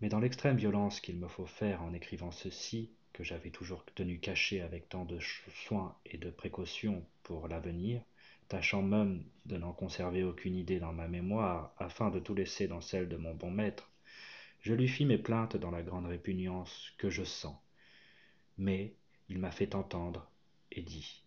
Mais 0.00 0.08
dans 0.08 0.18
l'extrême 0.18 0.56
violence 0.56 1.00
qu'il 1.00 1.18
me 1.18 1.28
faut 1.28 1.46
faire 1.46 1.82
en 1.82 1.92
écrivant 1.92 2.32
ceci, 2.32 2.90
que 3.12 3.22
j'avais 3.22 3.50
toujours 3.50 3.84
tenu 3.94 4.18
caché 4.18 4.60
avec 4.60 4.88
tant 4.88 5.04
de 5.04 5.18
soin 5.66 5.96
et 6.04 6.18
de 6.18 6.30
précaution 6.30 7.04
pour 7.22 7.46
l'avenir, 7.46 8.02
tâchant 8.48 8.82
même 8.82 9.24
de 9.46 9.56
n'en 9.56 9.72
conserver 9.72 10.24
aucune 10.24 10.56
idée 10.56 10.80
dans 10.80 10.92
ma 10.92 11.06
mémoire, 11.06 11.72
afin 11.78 12.10
de 12.10 12.18
tout 12.18 12.34
laisser 12.34 12.66
dans 12.66 12.80
celle 12.80 13.08
de 13.08 13.16
mon 13.16 13.34
bon 13.34 13.50
maître, 13.50 13.90
je 14.60 14.74
lui 14.74 14.88
fis 14.88 15.04
mes 15.04 15.18
plaintes 15.18 15.56
dans 15.56 15.70
la 15.70 15.82
grande 15.82 16.06
répugnance 16.06 16.92
que 16.98 17.10
je 17.10 17.24
sens. 17.24 17.56
Mais 18.58 18.94
il 19.28 19.38
m'a 19.38 19.50
fait 19.50 19.74
entendre 19.74 20.28
et 20.72 20.82
dit 20.82 21.22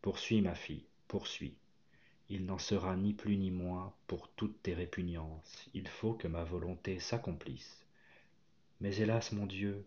Poursuis, 0.00 0.40
ma 0.40 0.54
fille, 0.54 0.84
poursuis. 1.08 1.54
Il 2.28 2.46
n'en 2.46 2.58
sera 2.58 2.96
ni 2.96 3.12
plus 3.12 3.36
ni 3.36 3.50
moins 3.50 3.92
pour 4.06 4.28
toutes 4.30 4.62
tes 4.62 4.74
répugnances. 4.74 5.68
Il 5.74 5.86
faut 5.86 6.14
que 6.14 6.28
ma 6.28 6.44
volonté 6.44 6.98
s'accomplisse. 6.98 7.84
Mais 8.80 8.96
hélas 8.96 9.32
mon 9.32 9.46
dieu 9.46 9.84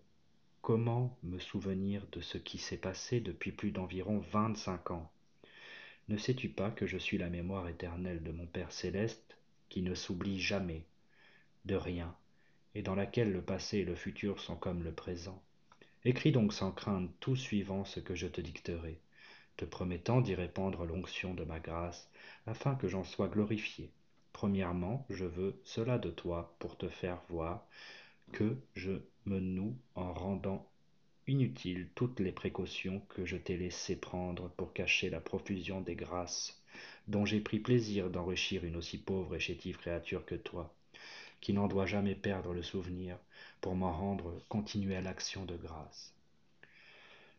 comment 0.61 1.15
me 1.21 1.37
souvenir 1.37 2.07
de 2.11 2.21
ce 2.21 2.39
qui 2.39 2.57
s'est 2.57 2.77
passé 2.77 3.19
depuis 3.19 3.51
plus 3.51 3.71
d'environ 3.71 4.19
vingt-cinq 4.31 4.91
ans? 4.91 5.11
Ne 6.07 6.17
sais-tu 6.17 6.49
pas 6.49 6.71
que 6.71 6.87
je 6.87 6.97
suis 6.97 7.17
la 7.17 7.29
mémoire 7.29 7.67
éternelle 7.67 8.23
de 8.23 8.31
mon 8.31 8.47
père 8.47 8.71
céleste 8.71 9.37
qui 9.69 9.81
ne 9.81 9.93
s'oublie 9.93 10.39
jamais 10.39 10.83
de 11.65 11.75
rien? 11.75 12.15
Et 12.75 12.84
dans 12.84 12.96
laquelle 12.96 13.32
le 13.32 13.41
passé 13.41 13.79
et 13.79 13.86
le 13.86 13.96
futur 13.96 14.39
sont 14.39 14.55
comme 14.55 14.84
le 14.84 14.91
présent 14.91 15.41
écris 16.03 16.32
donc 16.32 16.53
sans 16.53 16.72
crainte 16.72 17.10
tout 17.20 17.36
suivant 17.36 17.84
ce 17.84 18.00
que 18.00 18.13
je 18.13 18.27
te 18.27 18.41
dicterai 18.41 19.00
te 19.58 19.65
promettant 19.65 20.22
d'y 20.22 20.36
répandre 20.36 20.86
l'onction 20.86 21.34
de 21.34 21.44
ma 21.44 21.60
grâce 21.60 22.10
afin 22.46 22.75
que 22.75 22.88
j'en 22.88 23.03
sois 23.03 23.27
glorifié. 23.27 23.91
Premièrement, 24.34 25.05
je 25.10 25.25
veux 25.25 25.62
cela 25.63 25.98
de 25.98 26.12
toi 26.12 26.55
pour 26.60 26.77
te 26.77 26.89
faire 26.89 27.22
voir 27.29 27.65
que 28.34 28.58
je 28.75 28.91
me 29.25 29.39
noue 29.39 29.77
en 29.96 30.13
rendant 30.13 30.70
inutiles 31.27 31.89
toutes 31.96 32.20
les 32.20 32.34
précautions 32.34 33.00
que 33.10 33.25
je 33.25 33.38
t'ai 33.38 33.58
laissé 33.58 33.96
prendre 33.96 34.50
pour 34.50 34.74
cacher 34.74 35.10
la 35.10 35.22
profusion 35.22 35.82
des 35.82 35.96
grâces 35.96 36.62
dont 37.08 37.25
j'ai 37.25 37.39
pris 37.39 37.60
plaisir 37.60 38.10
d'enrichir 38.10 38.65
une 38.65 38.75
aussi 38.75 38.98
pauvre 38.98 39.36
et 39.36 39.39
chétive 39.39 39.77
créature 39.77 40.25
que 40.25 40.36
toi, 40.36 40.75
qui 41.42 41.54
n'en 41.54 41.68
doit 41.68 41.86
jamais 41.86 42.15
perdre 42.15 42.54
le 42.54 42.63
souvenir 42.63 43.18
pour 43.62 43.75
m'en 43.75 43.92
rendre 43.92 44.42
continuelle 44.50 45.08
action 45.08 45.46
de 45.46 45.56
grâce. 45.56 46.13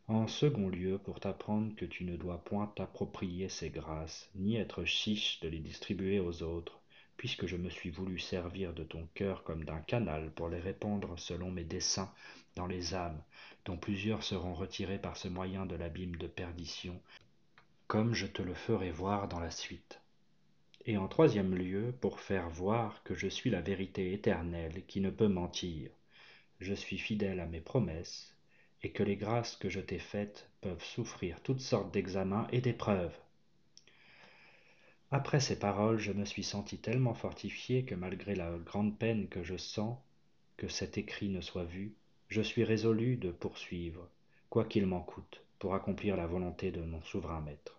En 0.09 0.29
second 0.29 0.69
lieu 0.69 0.99
pour 0.99 1.19
t'apprendre 1.19 1.75
que 1.75 1.85
tu 1.85 2.05
ne 2.05 2.17
dois 2.17 2.39
point 2.39 2.73
t'approprier 2.77 3.49
ces 3.49 3.71
grâces 3.71 4.31
ni 4.37 4.57
être 4.57 4.85
chiche 4.85 5.41
de 5.41 5.49
les 5.49 5.59
distribuer 5.59 6.21
aux 6.21 6.45
autres 6.45 6.81
puisque 7.17 7.47
je 7.47 7.57
me 7.57 7.71
suis 7.71 7.91
voulu 7.91 8.19
servir 8.19 8.73
de 8.73 8.85
ton 8.85 9.09
cœur 9.15 9.43
comme 9.43 9.65
d'un 9.65 9.81
canal 9.81 10.31
pour 10.31 10.49
les 10.49 10.61
répandre 10.61 11.19
selon 11.19 11.51
mes 11.51 11.65
desseins 11.65 12.13
dans 12.55 12.67
les 12.67 12.95
âmes 12.95 13.21
dont 13.65 13.77
plusieurs 13.77 14.23
seront 14.23 14.55
retirées 14.55 15.01
par 15.01 15.17
ce 15.17 15.27
moyen 15.27 15.67
de 15.67 15.75
l'abîme 15.75 16.17
de 16.17 16.29
perdition 16.29 17.01
comme 17.89 18.15
je 18.15 18.27
te 18.27 18.43
le 18.43 18.55
ferai 18.55 18.93
voir 18.93 19.27
dans 19.27 19.41
la 19.41 19.51
suite 19.51 20.01
et 20.87 20.97
en 20.97 21.09
troisième 21.09 21.55
lieu 21.55 21.95
pour 22.01 22.21
faire 22.21 22.49
voir 22.49 23.03
que 23.03 23.15
je 23.15 23.27
suis 23.29 23.51
la 23.51 23.61
vérité 23.61 24.13
éternelle 24.13 24.85
qui 24.87 25.01
ne 25.01 25.11
peut 25.11 25.29
mentir 25.29 25.91
je 26.61 26.75
suis 26.75 26.99
fidèle 26.99 27.41
à 27.41 27.47
mes 27.47 27.61
promesses 27.61 28.35
et 28.83 28.91
que 28.91 29.03
les 29.03 29.17
grâces 29.17 29.57
que 29.57 29.69
je 29.69 29.81
t'ai 29.81 29.99
faites 29.99 30.49
peuvent 30.61 30.85
souffrir 30.85 31.43
toutes 31.43 31.61
sortes 31.61 31.93
d'examens 31.93 32.47
et 32.53 32.61
d'épreuves. 32.61 33.17
Après 35.11 35.41
ces 35.41 35.59
paroles, 35.59 35.99
je 35.99 36.13
me 36.13 36.25
suis 36.25 36.43
senti 36.43 36.79
tellement 36.79 37.15
fortifié 37.15 37.85
que 37.85 37.95
malgré 37.95 38.35
la 38.35 38.57
grande 38.59 38.99
peine 38.99 39.29
que 39.29 39.43
je 39.43 39.57
sens 39.57 39.99
que 40.57 40.69
cet 40.69 40.99
écrit 40.99 41.29
ne 41.29 41.41
soit 41.41 41.65
vu, 41.65 41.95
je 42.29 42.43
suis 42.43 42.65
résolu 42.65 43.17
de 43.17 43.31
poursuivre, 43.31 44.09
quoi 44.49 44.65
qu'il 44.65 44.87
m'en 44.87 45.01
coûte, 45.01 45.45
pour 45.59 45.75
accomplir 45.75 46.17
la 46.17 46.27
volonté 46.27 46.73
de 46.73 46.81
mon 46.81 47.03
souverain 47.03 47.41
maître. 47.41 47.79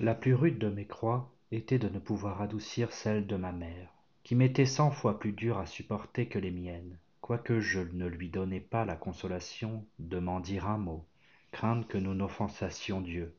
La 0.00 0.14
plus 0.14 0.34
rude 0.34 0.58
de 0.58 0.68
mes 0.68 0.86
croix 0.86 1.30
était 1.52 1.78
de 1.78 1.88
ne 1.88 1.98
pouvoir 1.98 2.42
adoucir 2.42 2.92
celle 2.92 3.26
de 3.26 3.36
ma 3.36 3.52
mère, 3.52 3.92
qui 4.22 4.34
m'était 4.34 4.66
cent 4.66 4.90
fois 4.90 5.18
plus 5.18 5.32
dure 5.32 5.58
à 5.58 5.66
supporter 5.66 6.28
que 6.28 6.38
les 6.38 6.50
miennes 6.50 6.98
quoique 7.26 7.58
je 7.58 7.80
ne 7.80 8.06
lui 8.06 8.28
donnais 8.28 8.60
pas 8.60 8.84
la 8.84 8.94
consolation 8.94 9.84
de 9.98 10.20
m'en 10.20 10.38
dire 10.38 10.68
un 10.68 10.78
mot, 10.78 11.04
crainte 11.50 11.88
que 11.88 11.98
nous 11.98 12.14
n'offensassions 12.14 13.00
Dieu, 13.00 13.34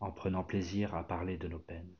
en 0.00 0.10
prenant 0.10 0.42
plaisir 0.42 0.94
à 0.94 1.06
parler 1.06 1.36
de 1.36 1.46
nos 1.46 1.58
peines. 1.58 1.92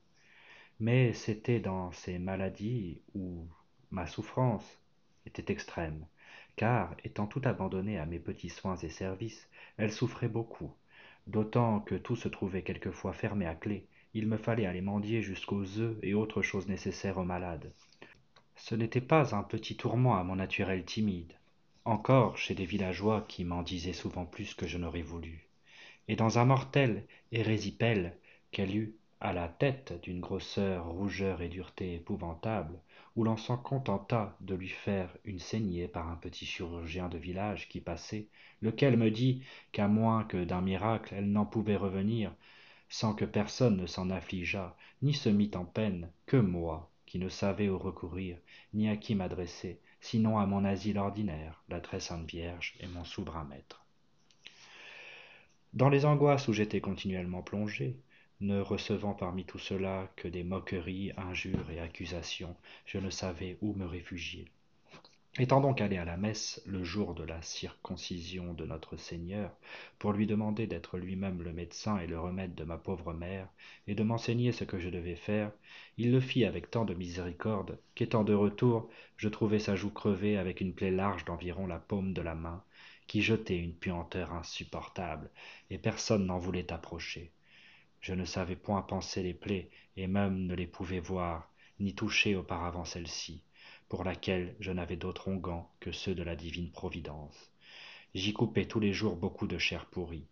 Mais 0.81 1.13
c'était 1.13 1.61
dans 1.61 1.93
ces 1.93 2.19
maladies 2.19 3.03
où 3.15 3.47
ma 3.91 4.07
souffrance 4.07 4.81
était 5.27 5.53
extrême, 5.53 6.07
car, 6.57 6.97
étant 7.05 7.27
tout 7.27 7.43
abandonnée 7.45 7.99
à 7.99 8.07
mes 8.07 8.19
petits 8.19 8.49
soins 8.49 8.77
et 8.77 8.89
services, 8.89 9.47
elle 9.77 9.93
souffrait 9.93 10.31
beaucoup, 10.31 10.73
d'autant 11.27 11.81
que 11.81 11.97
tout 11.97 12.17
se 12.17 12.29
trouvait 12.29 12.63
quelquefois 12.63 13.13
fermé 13.13 13.45
à 13.45 13.55
clef, 13.55 13.83
il 14.17 14.27
me 14.27 14.39
fallait 14.39 14.65
aller 14.65 14.81
mendier 14.81 15.21
jusqu'aux 15.21 15.79
œufs 15.79 15.99
et 16.03 16.15
autres 16.15 16.41
choses 16.41 16.69
nécessaires 16.69 17.19
aux 17.19 17.25
malades. 17.25 17.71
Ce 18.55 18.75
n'était 18.75 19.03
pas 19.03 19.37
un 19.37 19.43
petit 19.43 19.77
tourment 19.77 20.17
à 20.17 20.25
mon 20.25 20.37
naturel 20.37 20.87
timide. 20.87 21.35
Encore 21.85 22.39
chez 22.39 22.55
des 22.55 22.65
villageois 22.65 23.27
qui 23.29 23.45
m'en 23.45 23.63
disaient 23.63 23.93
souvent 23.93 24.25
plus 24.25 24.55
que 24.55 24.67
je 24.67 24.79
n'aurais 24.79 25.03
voulu. 25.03 25.51
Et 26.09 26.17
dans 26.17 26.39
un 26.39 26.47
mortel 26.47 27.05
érésipèle 27.31 28.17
qu'elle 28.53 28.75
eut 28.75 28.95
à 29.21 29.35
la 29.35 29.49
tête 29.49 30.01
d'une 30.03 30.21
grosseur 30.21 30.87
rougeur 30.87 31.43
et 31.43 31.51
dureté 31.51 31.97
épouvantables 31.97 32.81
où 33.17 33.25
l'on 33.25 33.37
s'en 33.37 33.59
contenta 33.59 34.35
de 34.41 34.55
lui 34.55 34.69
faire 34.71 35.15
une 35.27 35.41
saignée 35.41 35.89
par 35.89 36.09
un 36.09 36.17
petit 36.17 36.47
chirurgien 36.47 37.11
de 37.11 37.19
village 37.19 37.69
qui 37.69 37.83
passait 37.83 38.29
lequel 38.63 38.97
me 38.97 39.11
dit 39.11 39.43
qu'à 39.73 39.89
moins 39.89 40.25
que 40.25 40.43
d'un 40.43 40.63
miracle 40.63 41.15
elle 41.15 41.31
n'en 41.31 41.45
pouvait 41.45 41.77
revenir 41.77 42.33
sans 42.89 43.15
que 43.15 43.25
personne 43.25 43.77
ne 43.77 43.87
s'en 43.87 44.11
affligeât 44.11 44.77
ni 45.03 45.15
se 45.15 45.29
mit 45.29 45.51
en 45.55 45.65
peine 45.65 46.11
que 46.27 46.37
moi 46.37 46.91
qui 47.07 47.19
ne 47.19 47.29
savais 47.29 47.69
où 47.69 47.79
recourir 47.79 48.39
ni 48.75 48.89
à 48.89 48.97
qui 48.97 49.15
m'adresser 49.15 49.81
sinon 50.01 50.39
à 50.39 50.47
mon 50.47 50.65
asile 50.65 50.99
ordinaire 50.99 51.63
la 51.69 51.81
très 51.81 52.01
sainte 52.01 52.29
vierge 52.31 52.75
et 52.81 52.87
mon 52.89 53.05
souverain 53.05 53.45
maître 53.45 53.85
dans 55.73 55.89
les 55.89 56.05
angoisses 56.05 56.49
où 56.49 56.53
j'étais 56.53 56.81
continuellement 56.81 57.43
plongé 57.43 57.97
ne 58.41 58.61
recevant 58.61 59.15
parmi 59.15 59.45
tout 59.45 59.59
cela 59.59 60.11
que 60.17 60.29
des 60.29 60.45
moqueries, 60.45 61.13
injures 61.17 61.71
et 61.71 61.81
accusations, 61.81 62.55
je 62.85 62.99
ne 62.99 63.11
savais 63.11 63.57
où 63.63 63.73
me 63.75 63.87
réfugier. 63.87 64.51
Étant 65.39 65.61
donc 65.61 65.83
allé 65.83 65.99
à 65.99 66.07
la 66.07 66.17
messe 66.17 66.63
le 66.65 66.83
jour 66.83 67.15
de 67.15 67.23
la 67.23 67.43
circoncision 67.43 68.55
de 68.55 68.65
notre 68.65 68.97
Seigneur, 68.97 69.55
pour 69.99 70.13
lui 70.13 70.27
demander 70.27 70.67
d'être 70.67 70.97
lui-même 70.97 71.43
le 71.43 71.53
médecin 71.53 71.99
et 71.99 72.07
le 72.07 72.19
remède 72.19 72.55
de 72.55 72.65
ma 72.65 72.79
pauvre 72.79 73.13
mère, 73.13 73.47
et 73.87 73.95
de 73.95 74.03
m'enseigner 74.03 74.53
ce 74.53 74.65
que 74.65 74.79
je 74.79 74.89
devais 74.89 75.15
faire, 75.15 75.53
il 75.99 76.11
le 76.11 76.21
fit 76.21 76.47
avec 76.47 76.71
tant 76.71 76.87
de 76.87 76.95
miséricorde, 76.95 77.79
qu'étant 77.95 78.25
de 78.25 78.33
retour, 78.33 78.89
je 79.19 79.29
trouvai 79.29 79.59
sa 79.59 79.77
joue 79.77 79.91
crevée 79.91 80.39
avec 80.39 80.63
une 80.63 80.73
plaie 80.73 80.91
large 80.91 81.27
d'environ 81.27 81.67
la 81.67 81.81
paume 81.81 82.15
de 82.15 82.23
la 82.23 82.35
main, 82.35 82.65
qui 83.07 83.21
jetait 83.21 83.59
une 83.59 83.75
puanteur 83.75 84.33
insupportable, 84.33 85.31
et 85.69 85.77
personne 85.77 86.25
n'en 86.25 86.39
voulait 86.39 86.73
approcher. 86.73 87.31
Je 88.01 88.15
ne 88.15 88.25
savais 88.25 88.57
point 88.57 88.81
penser 88.81 89.23
les 89.23 89.35
plaies, 89.35 89.69
et 89.99 90.07
même 90.07 90.47
ne 90.47 90.55
les 90.55 90.67
pouvais 90.67 91.01
voir, 91.01 91.53
ni 91.79 91.95
toucher 91.95 92.37
auparavant 92.37 92.87
celles-ci 92.87 93.43
pour 93.89 94.05
laquelle 94.05 94.57
je 94.61 94.73
n'avais 94.73 94.97
d'autre 94.97 95.29
onguent 95.29 95.65
que 95.81 95.93
ceux 95.93 96.15
de 96.15 96.23
la 96.23 96.37
divine 96.37 96.71
providence. 96.71 97.53
J'y 98.15 98.33
coupais 98.33 98.67
tous 98.67 98.81
les 98.81 98.93
jours 98.93 99.17
beaucoup 99.17 99.47
de 99.47 99.59
chair 99.59 99.87
pourrie. 99.87 100.27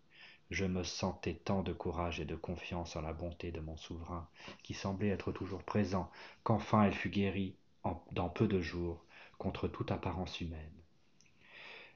Je 0.51 0.65
me 0.65 0.83
sentais 0.83 1.33
tant 1.33 1.63
de 1.63 1.73
courage 1.73 2.19
et 2.19 2.25
de 2.25 2.35
confiance 2.35 2.95
en 2.95 3.01
la 3.01 3.13
bonté 3.13 3.51
de 3.51 3.59
mon 3.59 3.77
souverain, 3.77 4.27
qui 4.63 4.73
semblait 4.73 5.09
être 5.09 5.31
toujours 5.31 5.63
présent, 5.63 6.11
qu'enfin 6.43 6.83
elle 6.83 6.93
fut 6.93 7.09
guérie, 7.09 7.55
dans 8.11 8.29
peu 8.29 8.47
de 8.47 8.61
jours, 8.61 9.03
contre 9.37 9.67
toute 9.67 9.91
apparence 9.91 10.41
humaine. 10.41 10.83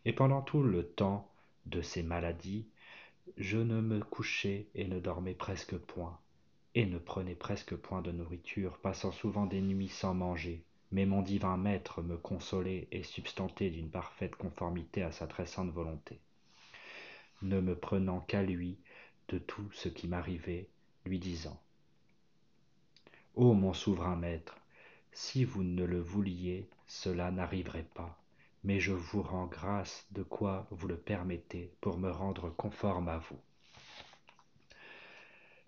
Et 0.05 0.13
pendant 0.13 0.41
tout 0.41 0.63
le 0.63 0.85
temps 0.85 1.29
de 1.65 1.81
ces 1.81 2.03
maladies, 2.03 2.67
je 3.37 3.57
ne 3.57 3.81
me 3.81 3.99
couchais 3.99 4.67
et 4.75 4.87
ne 4.87 4.99
dormais 4.99 5.35
presque 5.35 5.77
point, 5.77 6.19
et 6.75 6.85
ne 6.85 6.97
prenais 6.97 7.35
presque 7.35 7.75
point 7.75 8.01
de 8.01 8.11
nourriture, 8.11 8.79
passant 8.79 9.11
souvent 9.11 9.45
des 9.45 9.61
nuits 9.61 9.89
sans 9.89 10.13
manger, 10.13 10.63
mais 10.91 11.05
mon 11.05 11.21
divin 11.21 11.57
maître 11.57 12.01
me 12.01 12.17
consolait 12.17 12.87
et 12.91 13.03
substantait 13.03 13.69
d'une 13.69 13.89
parfaite 13.89 14.35
conformité 14.35 15.03
à 15.03 15.11
sa 15.11 15.27
très 15.27 15.45
sainte 15.45 15.71
volonté. 15.71 16.19
Ne 17.41 17.61
me 17.61 17.75
prenant 17.75 18.19
qu'à 18.21 18.41
lui 18.41 18.77
de 19.29 19.37
tout 19.37 19.69
ce 19.71 19.87
qui 19.87 20.07
m'arrivait, 20.07 20.67
lui 21.05 21.19
disant 21.19 21.61
Ô 23.35 23.53
mon 23.53 23.73
souverain 23.73 24.15
maître, 24.15 24.57
si 25.11 25.45
vous 25.45 25.63
ne 25.63 25.85
le 25.85 25.99
vouliez, 25.99 26.67
cela 26.87 27.31
n'arriverait 27.31 27.87
pas, 27.93 28.19
mais 28.63 28.79
je 28.79 28.91
vous 28.91 29.21
rends 29.21 29.47
grâce 29.47 30.07
de 30.11 30.23
quoi 30.23 30.67
vous 30.71 30.87
le 30.87 30.97
permettez 30.97 31.71
pour 31.81 31.97
me 31.97 32.09
rendre 32.09 32.49
conforme 32.49 33.07
à 33.07 33.19
vous. 33.19 33.39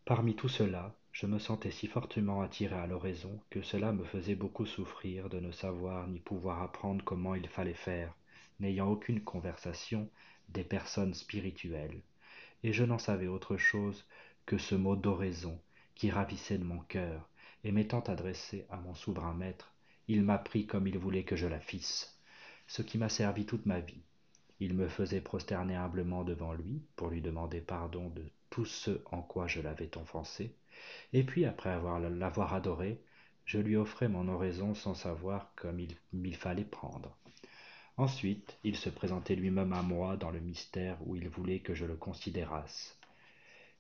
Parmi 0.04 0.36
tout 0.36 0.50
cela, 0.50 0.94
je 1.12 1.26
me 1.26 1.40
sentais 1.40 1.72
si 1.72 1.88
fortement 1.88 2.42
attiré 2.42 2.76
à 2.76 2.88
l'oraison 2.88 3.40
que 3.50 3.62
cela 3.62 3.92
me 3.92 4.06
faisait 4.06 4.36
beaucoup 4.36 4.66
souffrir 4.66 5.30
de 5.30 5.40
ne 5.40 5.52
savoir 5.52 6.08
ni 6.08 6.20
pouvoir 6.20 6.62
apprendre 6.62 7.04
comment 7.04 7.36
il 7.36 7.48
fallait 7.48 7.74
faire, 7.74 8.14
n'ayant 8.60 8.88
aucune 8.88 9.22
conversation 9.22 10.10
des 10.50 10.64
personnes 10.64 11.14
spirituelles, 11.14 12.02
et 12.64 12.74
je 12.74 12.84
n'en 12.84 12.98
savais 12.98 13.28
autre 13.28 13.58
chose 13.58 14.06
que 14.46 14.58
ce 14.58 14.76
mot 14.76 14.96
d'oraison 14.96 15.60
qui 15.96 16.12
ravissait 16.12 16.58
de 16.58 16.64
mon 16.64 16.80
cœur, 16.80 17.30
et 17.64 17.72
m'étant 17.72 18.02
adressé 18.02 18.66
à 18.70 18.78
mon 18.78 18.94
souverain 18.94 19.34
maître, 19.34 19.74
il 20.08 20.24
m'apprit 20.24 20.66
comme 20.66 20.88
il 20.88 20.98
voulait 20.98 21.24
que 21.24 21.36
je 21.36 21.48
la 21.48 21.60
fisse, 21.60 22.20
ce 22.68 22.82
qui 22.82 22.98
m'a 22.98 23.10
servi 23.10 23.46
toute 23.46 23.66
ma 23.66 23.80
vie. 23.80 24.02
Il 24.62 24.76
me 24.76 24.88
faisait 24.88 25.22
prosterner 25.22 25.76
humblement 25.76 26.24
devant 26.24 26.54
lui 26.54 26.84
pour 26.96 27.10
lui 27.10 27.20
demander 27.20 27.62
pardon 27.62 28.10
de 28.10 28.24
tout 28.52 28.66
ce 28.66 29.02
en 29.12 29.24
quoi 29.24 29.48
je 29.48 29.60
l'avais 29.60 29.98
offensé, 29.98 30.56
et 31.14 31.24
puis 31.24 31.46
après 31.46 31.72
avoir 31.72 32.00
l'avoir 32.00 32.54
adoré, 32.54 33.02
je 33.44 33.58
lui 33.58 33.76
offrais 33.76 34.08
mon 34.08 34.28
oraison 34.28 34.76
sans 34.76 34.94
savoir 34.94 35.52
comme 35.56 35.80
il 35.80 35.96
m'y 36.14 36.34
fallait 36.34 36.64
prendre. 36.64 37.18
Ensuite, 37.98 38.60
il 38.64 38.76
se 38.76 38.92
présentait 38.92 39.36
lui-même 39.36 39.74
à 39.74 39.82
moi 39.82 40.16
dans 40.16 40.30
le 40.30 40.40
mystère 40.40 40.96
où 41.08 41.16
il 41.16 41.28
voulait 41.28 41.62
que 41.62 41.74
je 41.74 41.86
le 41.86 41.96
considérasse. 41.96 43.00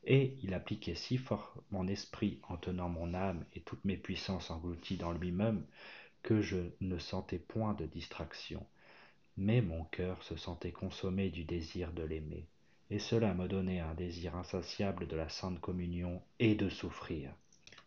Et 0.04 0.36
il 0.42 0.56
appliquait 0.56 0.96
si 0.96 1.18
fort 1.18 1.54
mon 1.70 1.88
esprit 1.88 2.40
en 2.50 2.58
tenant 2.58 2.90
mon 2.90 3.14
âme 3.14 3.46
et 3.54 3.62
toutes 3.62 3.86
mes 3.86 3.98
puissances 3.98 4.50
englouties 4.50 4.98
dans 4.98 5.12
lui-même, 5.12 5.64
que 6.24 6.42
je 6.42 6.58
ne 6.82 6.98
sentais 6.98 7.38
point 7.38 7.76
de 7.76 7.86
distraction, 7.86 8.66
mais 9.42 9.62
mon 9.62 9.84
cœur 9.86 10.22
se 10.24 10.38
sentait 10.38 10.72
consommé 10.72 11.30
du 11.30 11.44
désir 11.44 11.92
de 11.92 12.04
l'aimer 12.04 12.46
et 12.92 13.00
cela 13.00 13.34
me 13.34 13.48
donnait 13.48 13.80
un 13.80 13.96
désir 13.96 14.36
insatiable 14.36 15.08
de 15.08 15.16
la 15.16 15.30
sainte 15.30 15.62
communion 15.62 16.22
et 16.40 16.56
de 16.56 16.70
souffrir. 16.70 17.34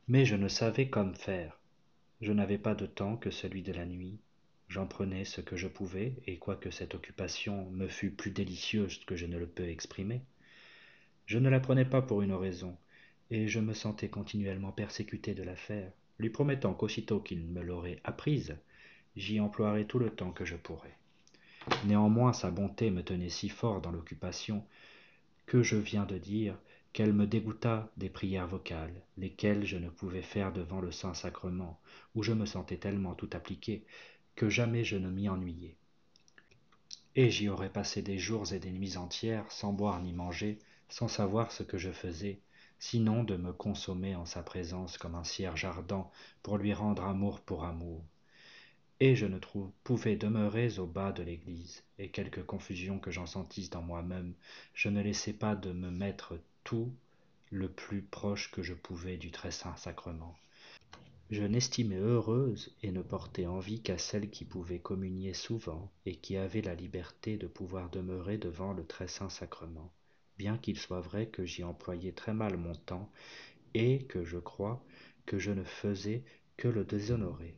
Mais 0.09 0.25
je 0.25 0.35
ne 0.35 0.49
savais 0.49 0.89
comme 0.89 1.15
faire. 1.15 1.61
Je 2.23 2.33
n'avais 2.33 2.59
pas 2.59 2.75
de 2.75 2.87
temps 2.87 3.17
que 3.19 3.31
celui 3.31 3.63
de 3.63 3.73
la 3.73 3.85
nuit. 3.85 4.19
J'en 4.67 4.87
prenais 4.87 5.27
ce 5.27 5.43
que 5.43 5.57
je 5.57 5.69
pouvais, 5.69 6.15
et 6.27 6.39
quoique 6.39 6.71
cette 6.71 6.95
occupation 6.95 7.71
me 7.71 7.87
fût 7.87 8.11
plus 8.11 8.31
délicieuse 8.31 9.05
que 9.05 9.15
je 9.15 9.27
ne 9.27 9.39
le 9.39 9.47
peux 9.47 9.69
exprimer, 9.69 10.23
je 11.27 11.39
ne 11.39 11.51
la 11.51 11.61
prenais 11.61 11.85
pas 11.85 12.01
pour 12.01 12.23
une 12.23 12.33
raison, 12.33 12.77
et 13.31 13.47
je 13.47 13.61
me 13.61 13.75
sentais 13.75 14.09
continuellement 14.09 14.73
persécuté 14.73 15.35
de 15.35 15.43
la 15.43 15.55
faire, 15.55 15.93
lui 16.19 16.31
promettant 16.31 16.73
qu'aussitôt 16.73 17.21
qu'il 17.21 17.45
me 17.45 17.63
l'aurait 17.63 18.01
apprise, 18.05 18.57
j'y 19.17 19.39
emploierais 19.39 19.85
tout 19.85 19.99
le 19.99 20.11
temps 20.11 20.33
que 20.33 20.47
je 20.47 20.57
pourrais. 20.57 20.97
Néanmoins 21.85 22.33
sa 22.33 22.51
bonté 22.51 22.91
me 22.91 23.03
tenait 23.03 23.29
si 23.29 23.49
fort 23.49 23.81
dans 23.81 23.91
l'occupation 23.91 24.65
que 25.47 25.63
je 25.63 25.77
viens 25.77 26.05
de 26.05 26.19
dire 26.19 26.59
qu'elle 26.93 27.13
me 27.13 27.27
dégoûta 27.27 27.91
des 27.97 28.09
prières 28.09 28.47
vocales, 28.47 29.03
lesquelles 29.17 29.67
je 29.67 29.77
ne 29.77 29.89
pouvais 29.89 30.23
faire 30.23 30.53
devant 30.53 30.81
le 30.81 30.93
Saint-Sacrement, 30.93 31.81
où 32.15 32.23
je 32.23 32.33
me 32.33 32.47
sentais 32.47 32.77
tellement 32.77 33.15
tout 33.15 33.31
appliqué 33.33 33.85
que 34.37 34.49
jamais 34.49 34.85
je 34.85 34.97
ne 34.97 35.11
m'y 35.11 35.29
ennuyais. 35.29 35.77
Et 37.17 37.31
j'y 37.31 37.49
aurais 37.49 37.73
passé 37.73 38.03
des 38.03 38.19
jours 38.19 38.53
et 38.53 38.59
des 38.59 38.71
nuits 38.71 38.97
entières 38.97 39.51
sans 39.51 39.73
boire 39.73 40.01
ni 40.01 40.13
manger, 40.13 40.59
sans 40.89 41.09
savoir 41.09 41.53
ce 41.53 41.63
que 41.63 41.79
je 41.79 41.91
faisais, 41.91 42.41
sinon 42.79 43.25
de 43.25 43.37
me 43.37 43.53
consommer 43.53 44.15
en 44.15 44.27
sa 44.27 44.43
présence 44.43 44.99
comme 44.99 45.15
un 45.15 45.25
cierge 45.25 45.65
ardent 45.65 46.11
pour 46.43 46.59
lui 46.59 46.75
rendre 46.75 47.05
amour 47.05 47.41
pour 47.41 47.65
amour 47.65 48.05
et 49.05 49.15
je 49.15 49.27
ne 49.27 49.39
pouvais 49.83 50.17
demeurer 50.17 50.79
au 50.79 50.87
bas 50.87 51.13
de 51.13 51.23
l'église, 51.23 51.85
et 51.99 52.09
quelque 52.09 52.41
confusion 52.41 52.99
que 52.99 53.11
j'en 53.11 53.27
sentisse 53.27 53.69
dans 53.69 53.83
moi-même, 53.83 54.33
je 54.73 54.89
ne 54.89 55.03
laissais 55.03 55.35
pas 55.35 55.55
de 55.55 55.73
me 55.73 55.91
mettre 55.91 56.41
tout 56.65 56.91
le 57.51 57.69
plus 57.69 58.01
proche 58.01 58.51
que 58.51 58.63
je 58.63 58.73
pouvais 58.73 59.19
du 59.19 59.31
très 59.31 59.51
saint 59.51 59.77
sacrement. 59.77 60.35
Je 61.29 61.43
n'estimais 61.43 61.99
heureuse 61.99 62.75
et 62.83 62.93
ne 62.93 63.03
portais 63.03 63.45
envie 63.45 63.83
qu'à 63.83 63.99
celle 63.99 64.31
qui 64.31 64.47
pouvait 64.47 64.79
communier 64.79 65.35
souvent 65.35 65.93
et 66.07 66.17
qui 66.17 66.39
avait 66.39 66.63
la 66.63 66.75
liberté 66.75 67.37
de 67.37 67.47
pouvoir 67.47 67.91
demeurer 67.91 68.39
devant 68.39 68.73
le 68.73 68.87
très 68.87 69.07
saint 69.07 69.29
sacrement, 69.29 69.93
bien 70.39 70.57
qu'il 70.57 70.79
soit 70.79 71.03
vrai 71.03 71.27
que 71.27 71.45
j'y 71.45 71.63
employais 71.63 72.13
très 72.13 72.33
mal 72.33 72.57
mon 72.57 72.75
temps 72.75 73.13
et 73.75 74.05
que 74.05 74.25
je 74.25 74.39
crois 74.39 74.83
que 75.27 75.39
je 75.39 75.51
ne 75.51 75.65
faisais 75.65 76.25
que 76.57 76.69
le 76.69 76.87
déshonorer 76.87 77.55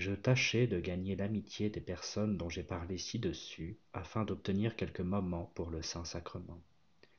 je 0.00 0.12
tâchais 0.12 0.66
de 0.66 0.80
gagner 0.80 1.14
l'amitié 1.14 1.68
des 1.68 1.82
personnes 1.82 2.38
dont 2.38 2.48
j'ai 2.48 2.62
parlé 2.62 2.96
ci-dessus, 2.96 3.76
afin 3.92 4.24
d'obtenir 4.24 4.74
quelques 4.74 5.00
moments 5.00 5.52
pour 5.54 5.68
le 5.68 5.82
Saint-Sacrement. 5.82 6.62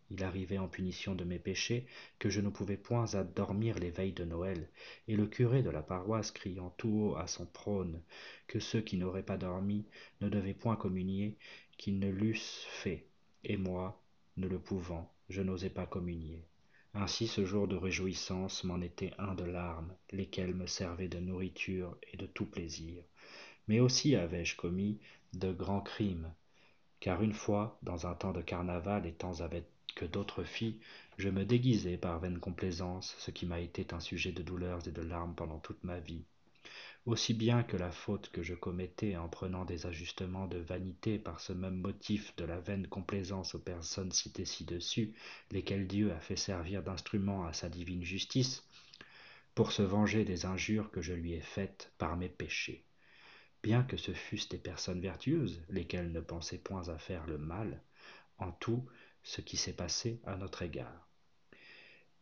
Il 0.10 0.24
arrivait 0.24 0.58
en 0.58 0.68
punition 0.68 1.14
de 1.14 1.24
mes 1.24 1.38
péchés 1.38 1.86
que 2.18 2.32
je 2.32 2.42
ne 2.42 2.50
pouvais 2.50 2.78
point 2.78 3.06
dormir 3.36 3.78
les 3.78 3.92
veilles 3.92 4.14
de 4.14 4.26
Noël, 4.26 4.68
et 5.08 5.16
le 5.16 5.28
curé 5.28 5.62
de 5.62 5.70
la 5.70 5.84
paroisse 5.84 6.32
criant 6.32 6.74
tout 6.76 6.90
haut 6.90 7.16
à 7.18 7.28
son 7.28 7.46
prône 7.46 8.02
que 8.48 8.60
ceux 8.60 8.82
qui 8.82 8.98
n'auraient 8.98 9.22
pas 9.22 9.38
dormi 9.38 9.86
ne 10.20 10.28
devaient 10.28 10.56
point 10.56 10.76
communier, 10.76 11.38
qu'ils 11.78 12.00
ne 12.00 12.10
l'eussent 12.10 12.66
fait, 12.68 13.06
et 13.44 13.58
moi, 13.58 14.02
ne 14.38 14.48
le 14.48 14.58
pouvant, 14.58 15.14
je 15.30 15.44
n'osais 15.44 15.70
pas 15.70 15.86
communier. 15.86 16.44
Ainsi 16.94 17.28
ce 17.28 17.46
jour 17.46 17.68
de 17.68 17.76
réjouissance 17.76 18.64
m'en 18.64 18.82
était 18.82 19.14
un 19.18 19.34
de 19.34 19.46
larmes, 19.46 19.96
lesquelles 20.12 20.54
me 20.54 20.68
servaient 20.68 21.08
de 21.08 21.20
nourriture 21.20 21.98
et 22.12 22.18
de 22.18 22.26
tout 22.26 22.46
plaisir. 22.46 23.04
Mais 23.68 23.80
aussi 23.80 24.16
avais-je 24.16 24.58
commis 24.58 25.00
de 25.34 25.54
grands 25.54 25.82
crimes, 25.82 26.34
car 27.00 27.24
une 27.24 27.34
fois, 27.34 27.80
dans 27.82 28.08
un 28.08 28.14
temps 28.14 28.34
de 28.34 28.42
carnaval, 28.42 29.06
étant 29.06 29.40
avec 29.42 29.66
d'autres 30.12 30.44
filles, 30.44 30.80
je 31.18 31.30
me 31.30 31.46
déguisai 31.46 31.98
par 31.98 32.20
vaine 32.20 32.40
complaisance, 32.40 33.16
ce 33.20 33.32
qui 33.32 33.46
m'a 33.46 33.60
été 33.60 33.88
un 33.94 34.00
sujet 34.00 34.32
de 34.32 34.44
douleurs 34.44 34.88
et 34.88 34.92
de 34.92 35.02
larmes 35.02 35.36
pendant 35.36 35.60
toute 35.60 35.84
ma 35.84 36.00
vie 36.00 36.26
aussi 37.06 37.34
bien 37.34 37.64
que 37.64 37.78
la 37.78 37.92
faute 37.92 38.30
que 38.30 38.44
je 38.44 38.54
commettais 38.54 39.18
en 39.18 39.28
prenant 39.28 39.66
des 39.66 39.88
ajustements 39.88 40.48
de 40.48 40.60
vanité 40.60 41.18
par 41.18 41.40
ce 41.40 41.52
même 41.52 41.78
motif 41.78 42.36
de 42.36 42.46
la 42.46 42.60
vaine 42.60 42.88
complaisance 42.88 43.56
aux 43.56 43.60
personnes 43.60 44.12
citées 44.12 44.46
ci-dessus, 44.46 45.14
lesquelles 45.50 45.88
Dieu 45.88 46.12
a 46.12 46.20
fait 46.20 46.36
servir 46.36 46.84
d'instruments 46.84 47.46
à 47.46 47.54
sa 47.54 47.70
divine 47.70 48.04
justice, 48.04 48.64
pour 49.56 49.72
se 49.72 49.82
venger 49.82 50.26
des 50.26 50.46
injures 50.46 50.92
que 50.92 51.02
je 51.02 51.14
lui 51.14 51.34
ai 51.34 51.42
faites 51.42 51.92
par 51.98 52.18
mes 52.18 52.30
péchés. 52.30 52.86
Bien 53.64 53.84
que 53.84 53.98
ce 53.98 54.14
fussent 54.14 54.50
des 54.50 54.58
personnes 54.58 55.02
vertueuses, 55.02 55.62
lesquelles 55.70 56.12
ne 56.12 56.22
pensaient 56.22 56.58
point 56.58 56.88
à 56.90 56.98
faire 56.98 57.26
le 57.28 57.38
mal, 57.38 57.82
en 58.38 58.52
tout 58.52 58.86
ce 59.24 59.42
qui 59.42 59.58
s'est 59.58 59.76
passé 59.76 60.20
à 60.26 60.36
notre 60.36 60.62
égard. 60.62 61.08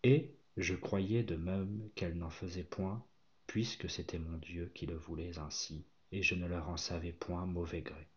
Et 0.03 0.33
je 0.57 0.75
croyais 0.75 1.23
de 1.23 1.35
même 1.35 1.89
qu'elle 1.95 2.17
n'en 2.17 2.29
faisait 2.29 2.63
point, 2.63 3.05
puisque 3.49 3.89
c'était 3.89 4.19
mon 4.19 4.37
Dieu 4.37 4.71
qui 4.75 4.85
le 4.85 4.95
voulait 4.95 5.39
ainsi, 5.39 5.83
et 6.11 6.21
je 6.21 6.35
ne 6.35 6.45
leur 6.45 6.69
en 6.69 6.77
savais 6.77 7.11
point 7.11 7.47
mauvais 7.47 7.81
gré. 7.81 8.07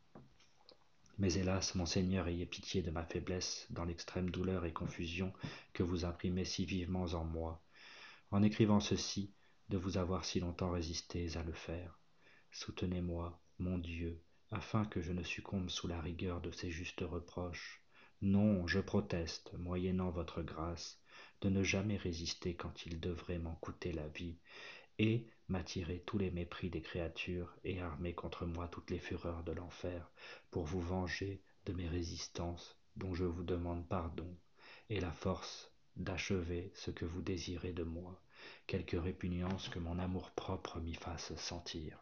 Mais 1.16 1.32
hélas, 1.32 1.74
mon 1.74 1.86
Seigneur, 1.86 2.28
ayez 2.28 2.44
pitié 2.44 2.82
de 2.82 2.90
ma 2.90 3.06
faiblesse 3.06 3.66
dans 3.70 3.86
l'extrême 3.86 4.28
douleur 4.28 4.66
et 4.66 4.74
confusion 4.74 5.32
que 5.72 5.82
vous 5.82 6.04
imprimez 6.04 6.44
si 6.44 6.66
vivement 6.66 7.04
en 7.14 7.24
moi, 7.24 7.64
en 8.30 8.42
écrivant 8.42 8.78
ceci, 8.78 9.32
de 9.70 9.78
vous 9.78 9.96
avoir 9.96 10.26
si 10.26 10.38
longtemps 10.38 10.70
résisté 10.70 11.34
à 11.38 11.42
le 11.42 11.54
faire. 11.54 11.98
Soutenez-moi, 12.50 13.40
mon 13.58 13.78
Dieu, 13.78 14.20
afin 14.50 14.84
que 14.84 15.00
je 15.00 15.12
ne 15.12 15.22
succombe 15.22 15.70
sous 15.70 15.88
la 15.88 16.02
rigueur 16.02 16.42
de 16.42 16.50
ces 16.50 16.70
justes 16.70 17.00
reproches. 17.00 17.82
Non, 18.20 18.66
je 18.66 18.80
proteste, 18.80 19.54
moyennant 19.54 20.10
votre 20.10 20.42
grâce, 20.42 21.00
de 21.40 21.48
ne 21.48 21.62
jamais 21.62 21.96
résister 21.96 22.54
quand 22.54 22.84
il 22.84 23.00
devrait 23.00 23.38
m'en 23.38 23.54
coûter 23.56 23.92
la 23.92 24.08
vie, 24.08 24.36
et 25.02 25.26
m'attirer 25.48 26.00
tous 26.06 26.16
les 26.16 26.30
mépris 26.30 26.70
des 26.70 26.80
créatures 26.80 27.56
et 27.64 27.80
armer 27.80 28.14
contre 28.14 28.46
moi 28.46 28.68
toutes 28.68 28.92
les 28.92 29.00
fureurs 29.00 29.42
de 29.42 29.50
l'enfer, 29.50 30.08
pour 30.52 30.64
vous 30.64 30.80
venger 30.80 31.42
de 31.66 31.72
mes 31.72 31.88
résistances 31.88 32.78
dont 32.94 33.12
je 33.12 33.24
vous 33.24 33.42
demande 33.42 33.84
pardon, 33.88 34.32
et 34.90 35.00
la 35.00 35.10
force 35.10 35.72
d'achever 35.96 36.70
ce 36.76 36.92
que 36.92 37.04
vous 37.04 37.20
désirez 37.20 37.72
de 37.72 37.82
moi, 37.82 38.22
quelque 38.68 38.96
répugnance 38.96 39.68
que 39.68 39.80
mon 39.80 39.98
amour-propre 39.98 40.78
m'y 40.78 40.94
fasse 40.94 41.34
sentir. 41.34 41.98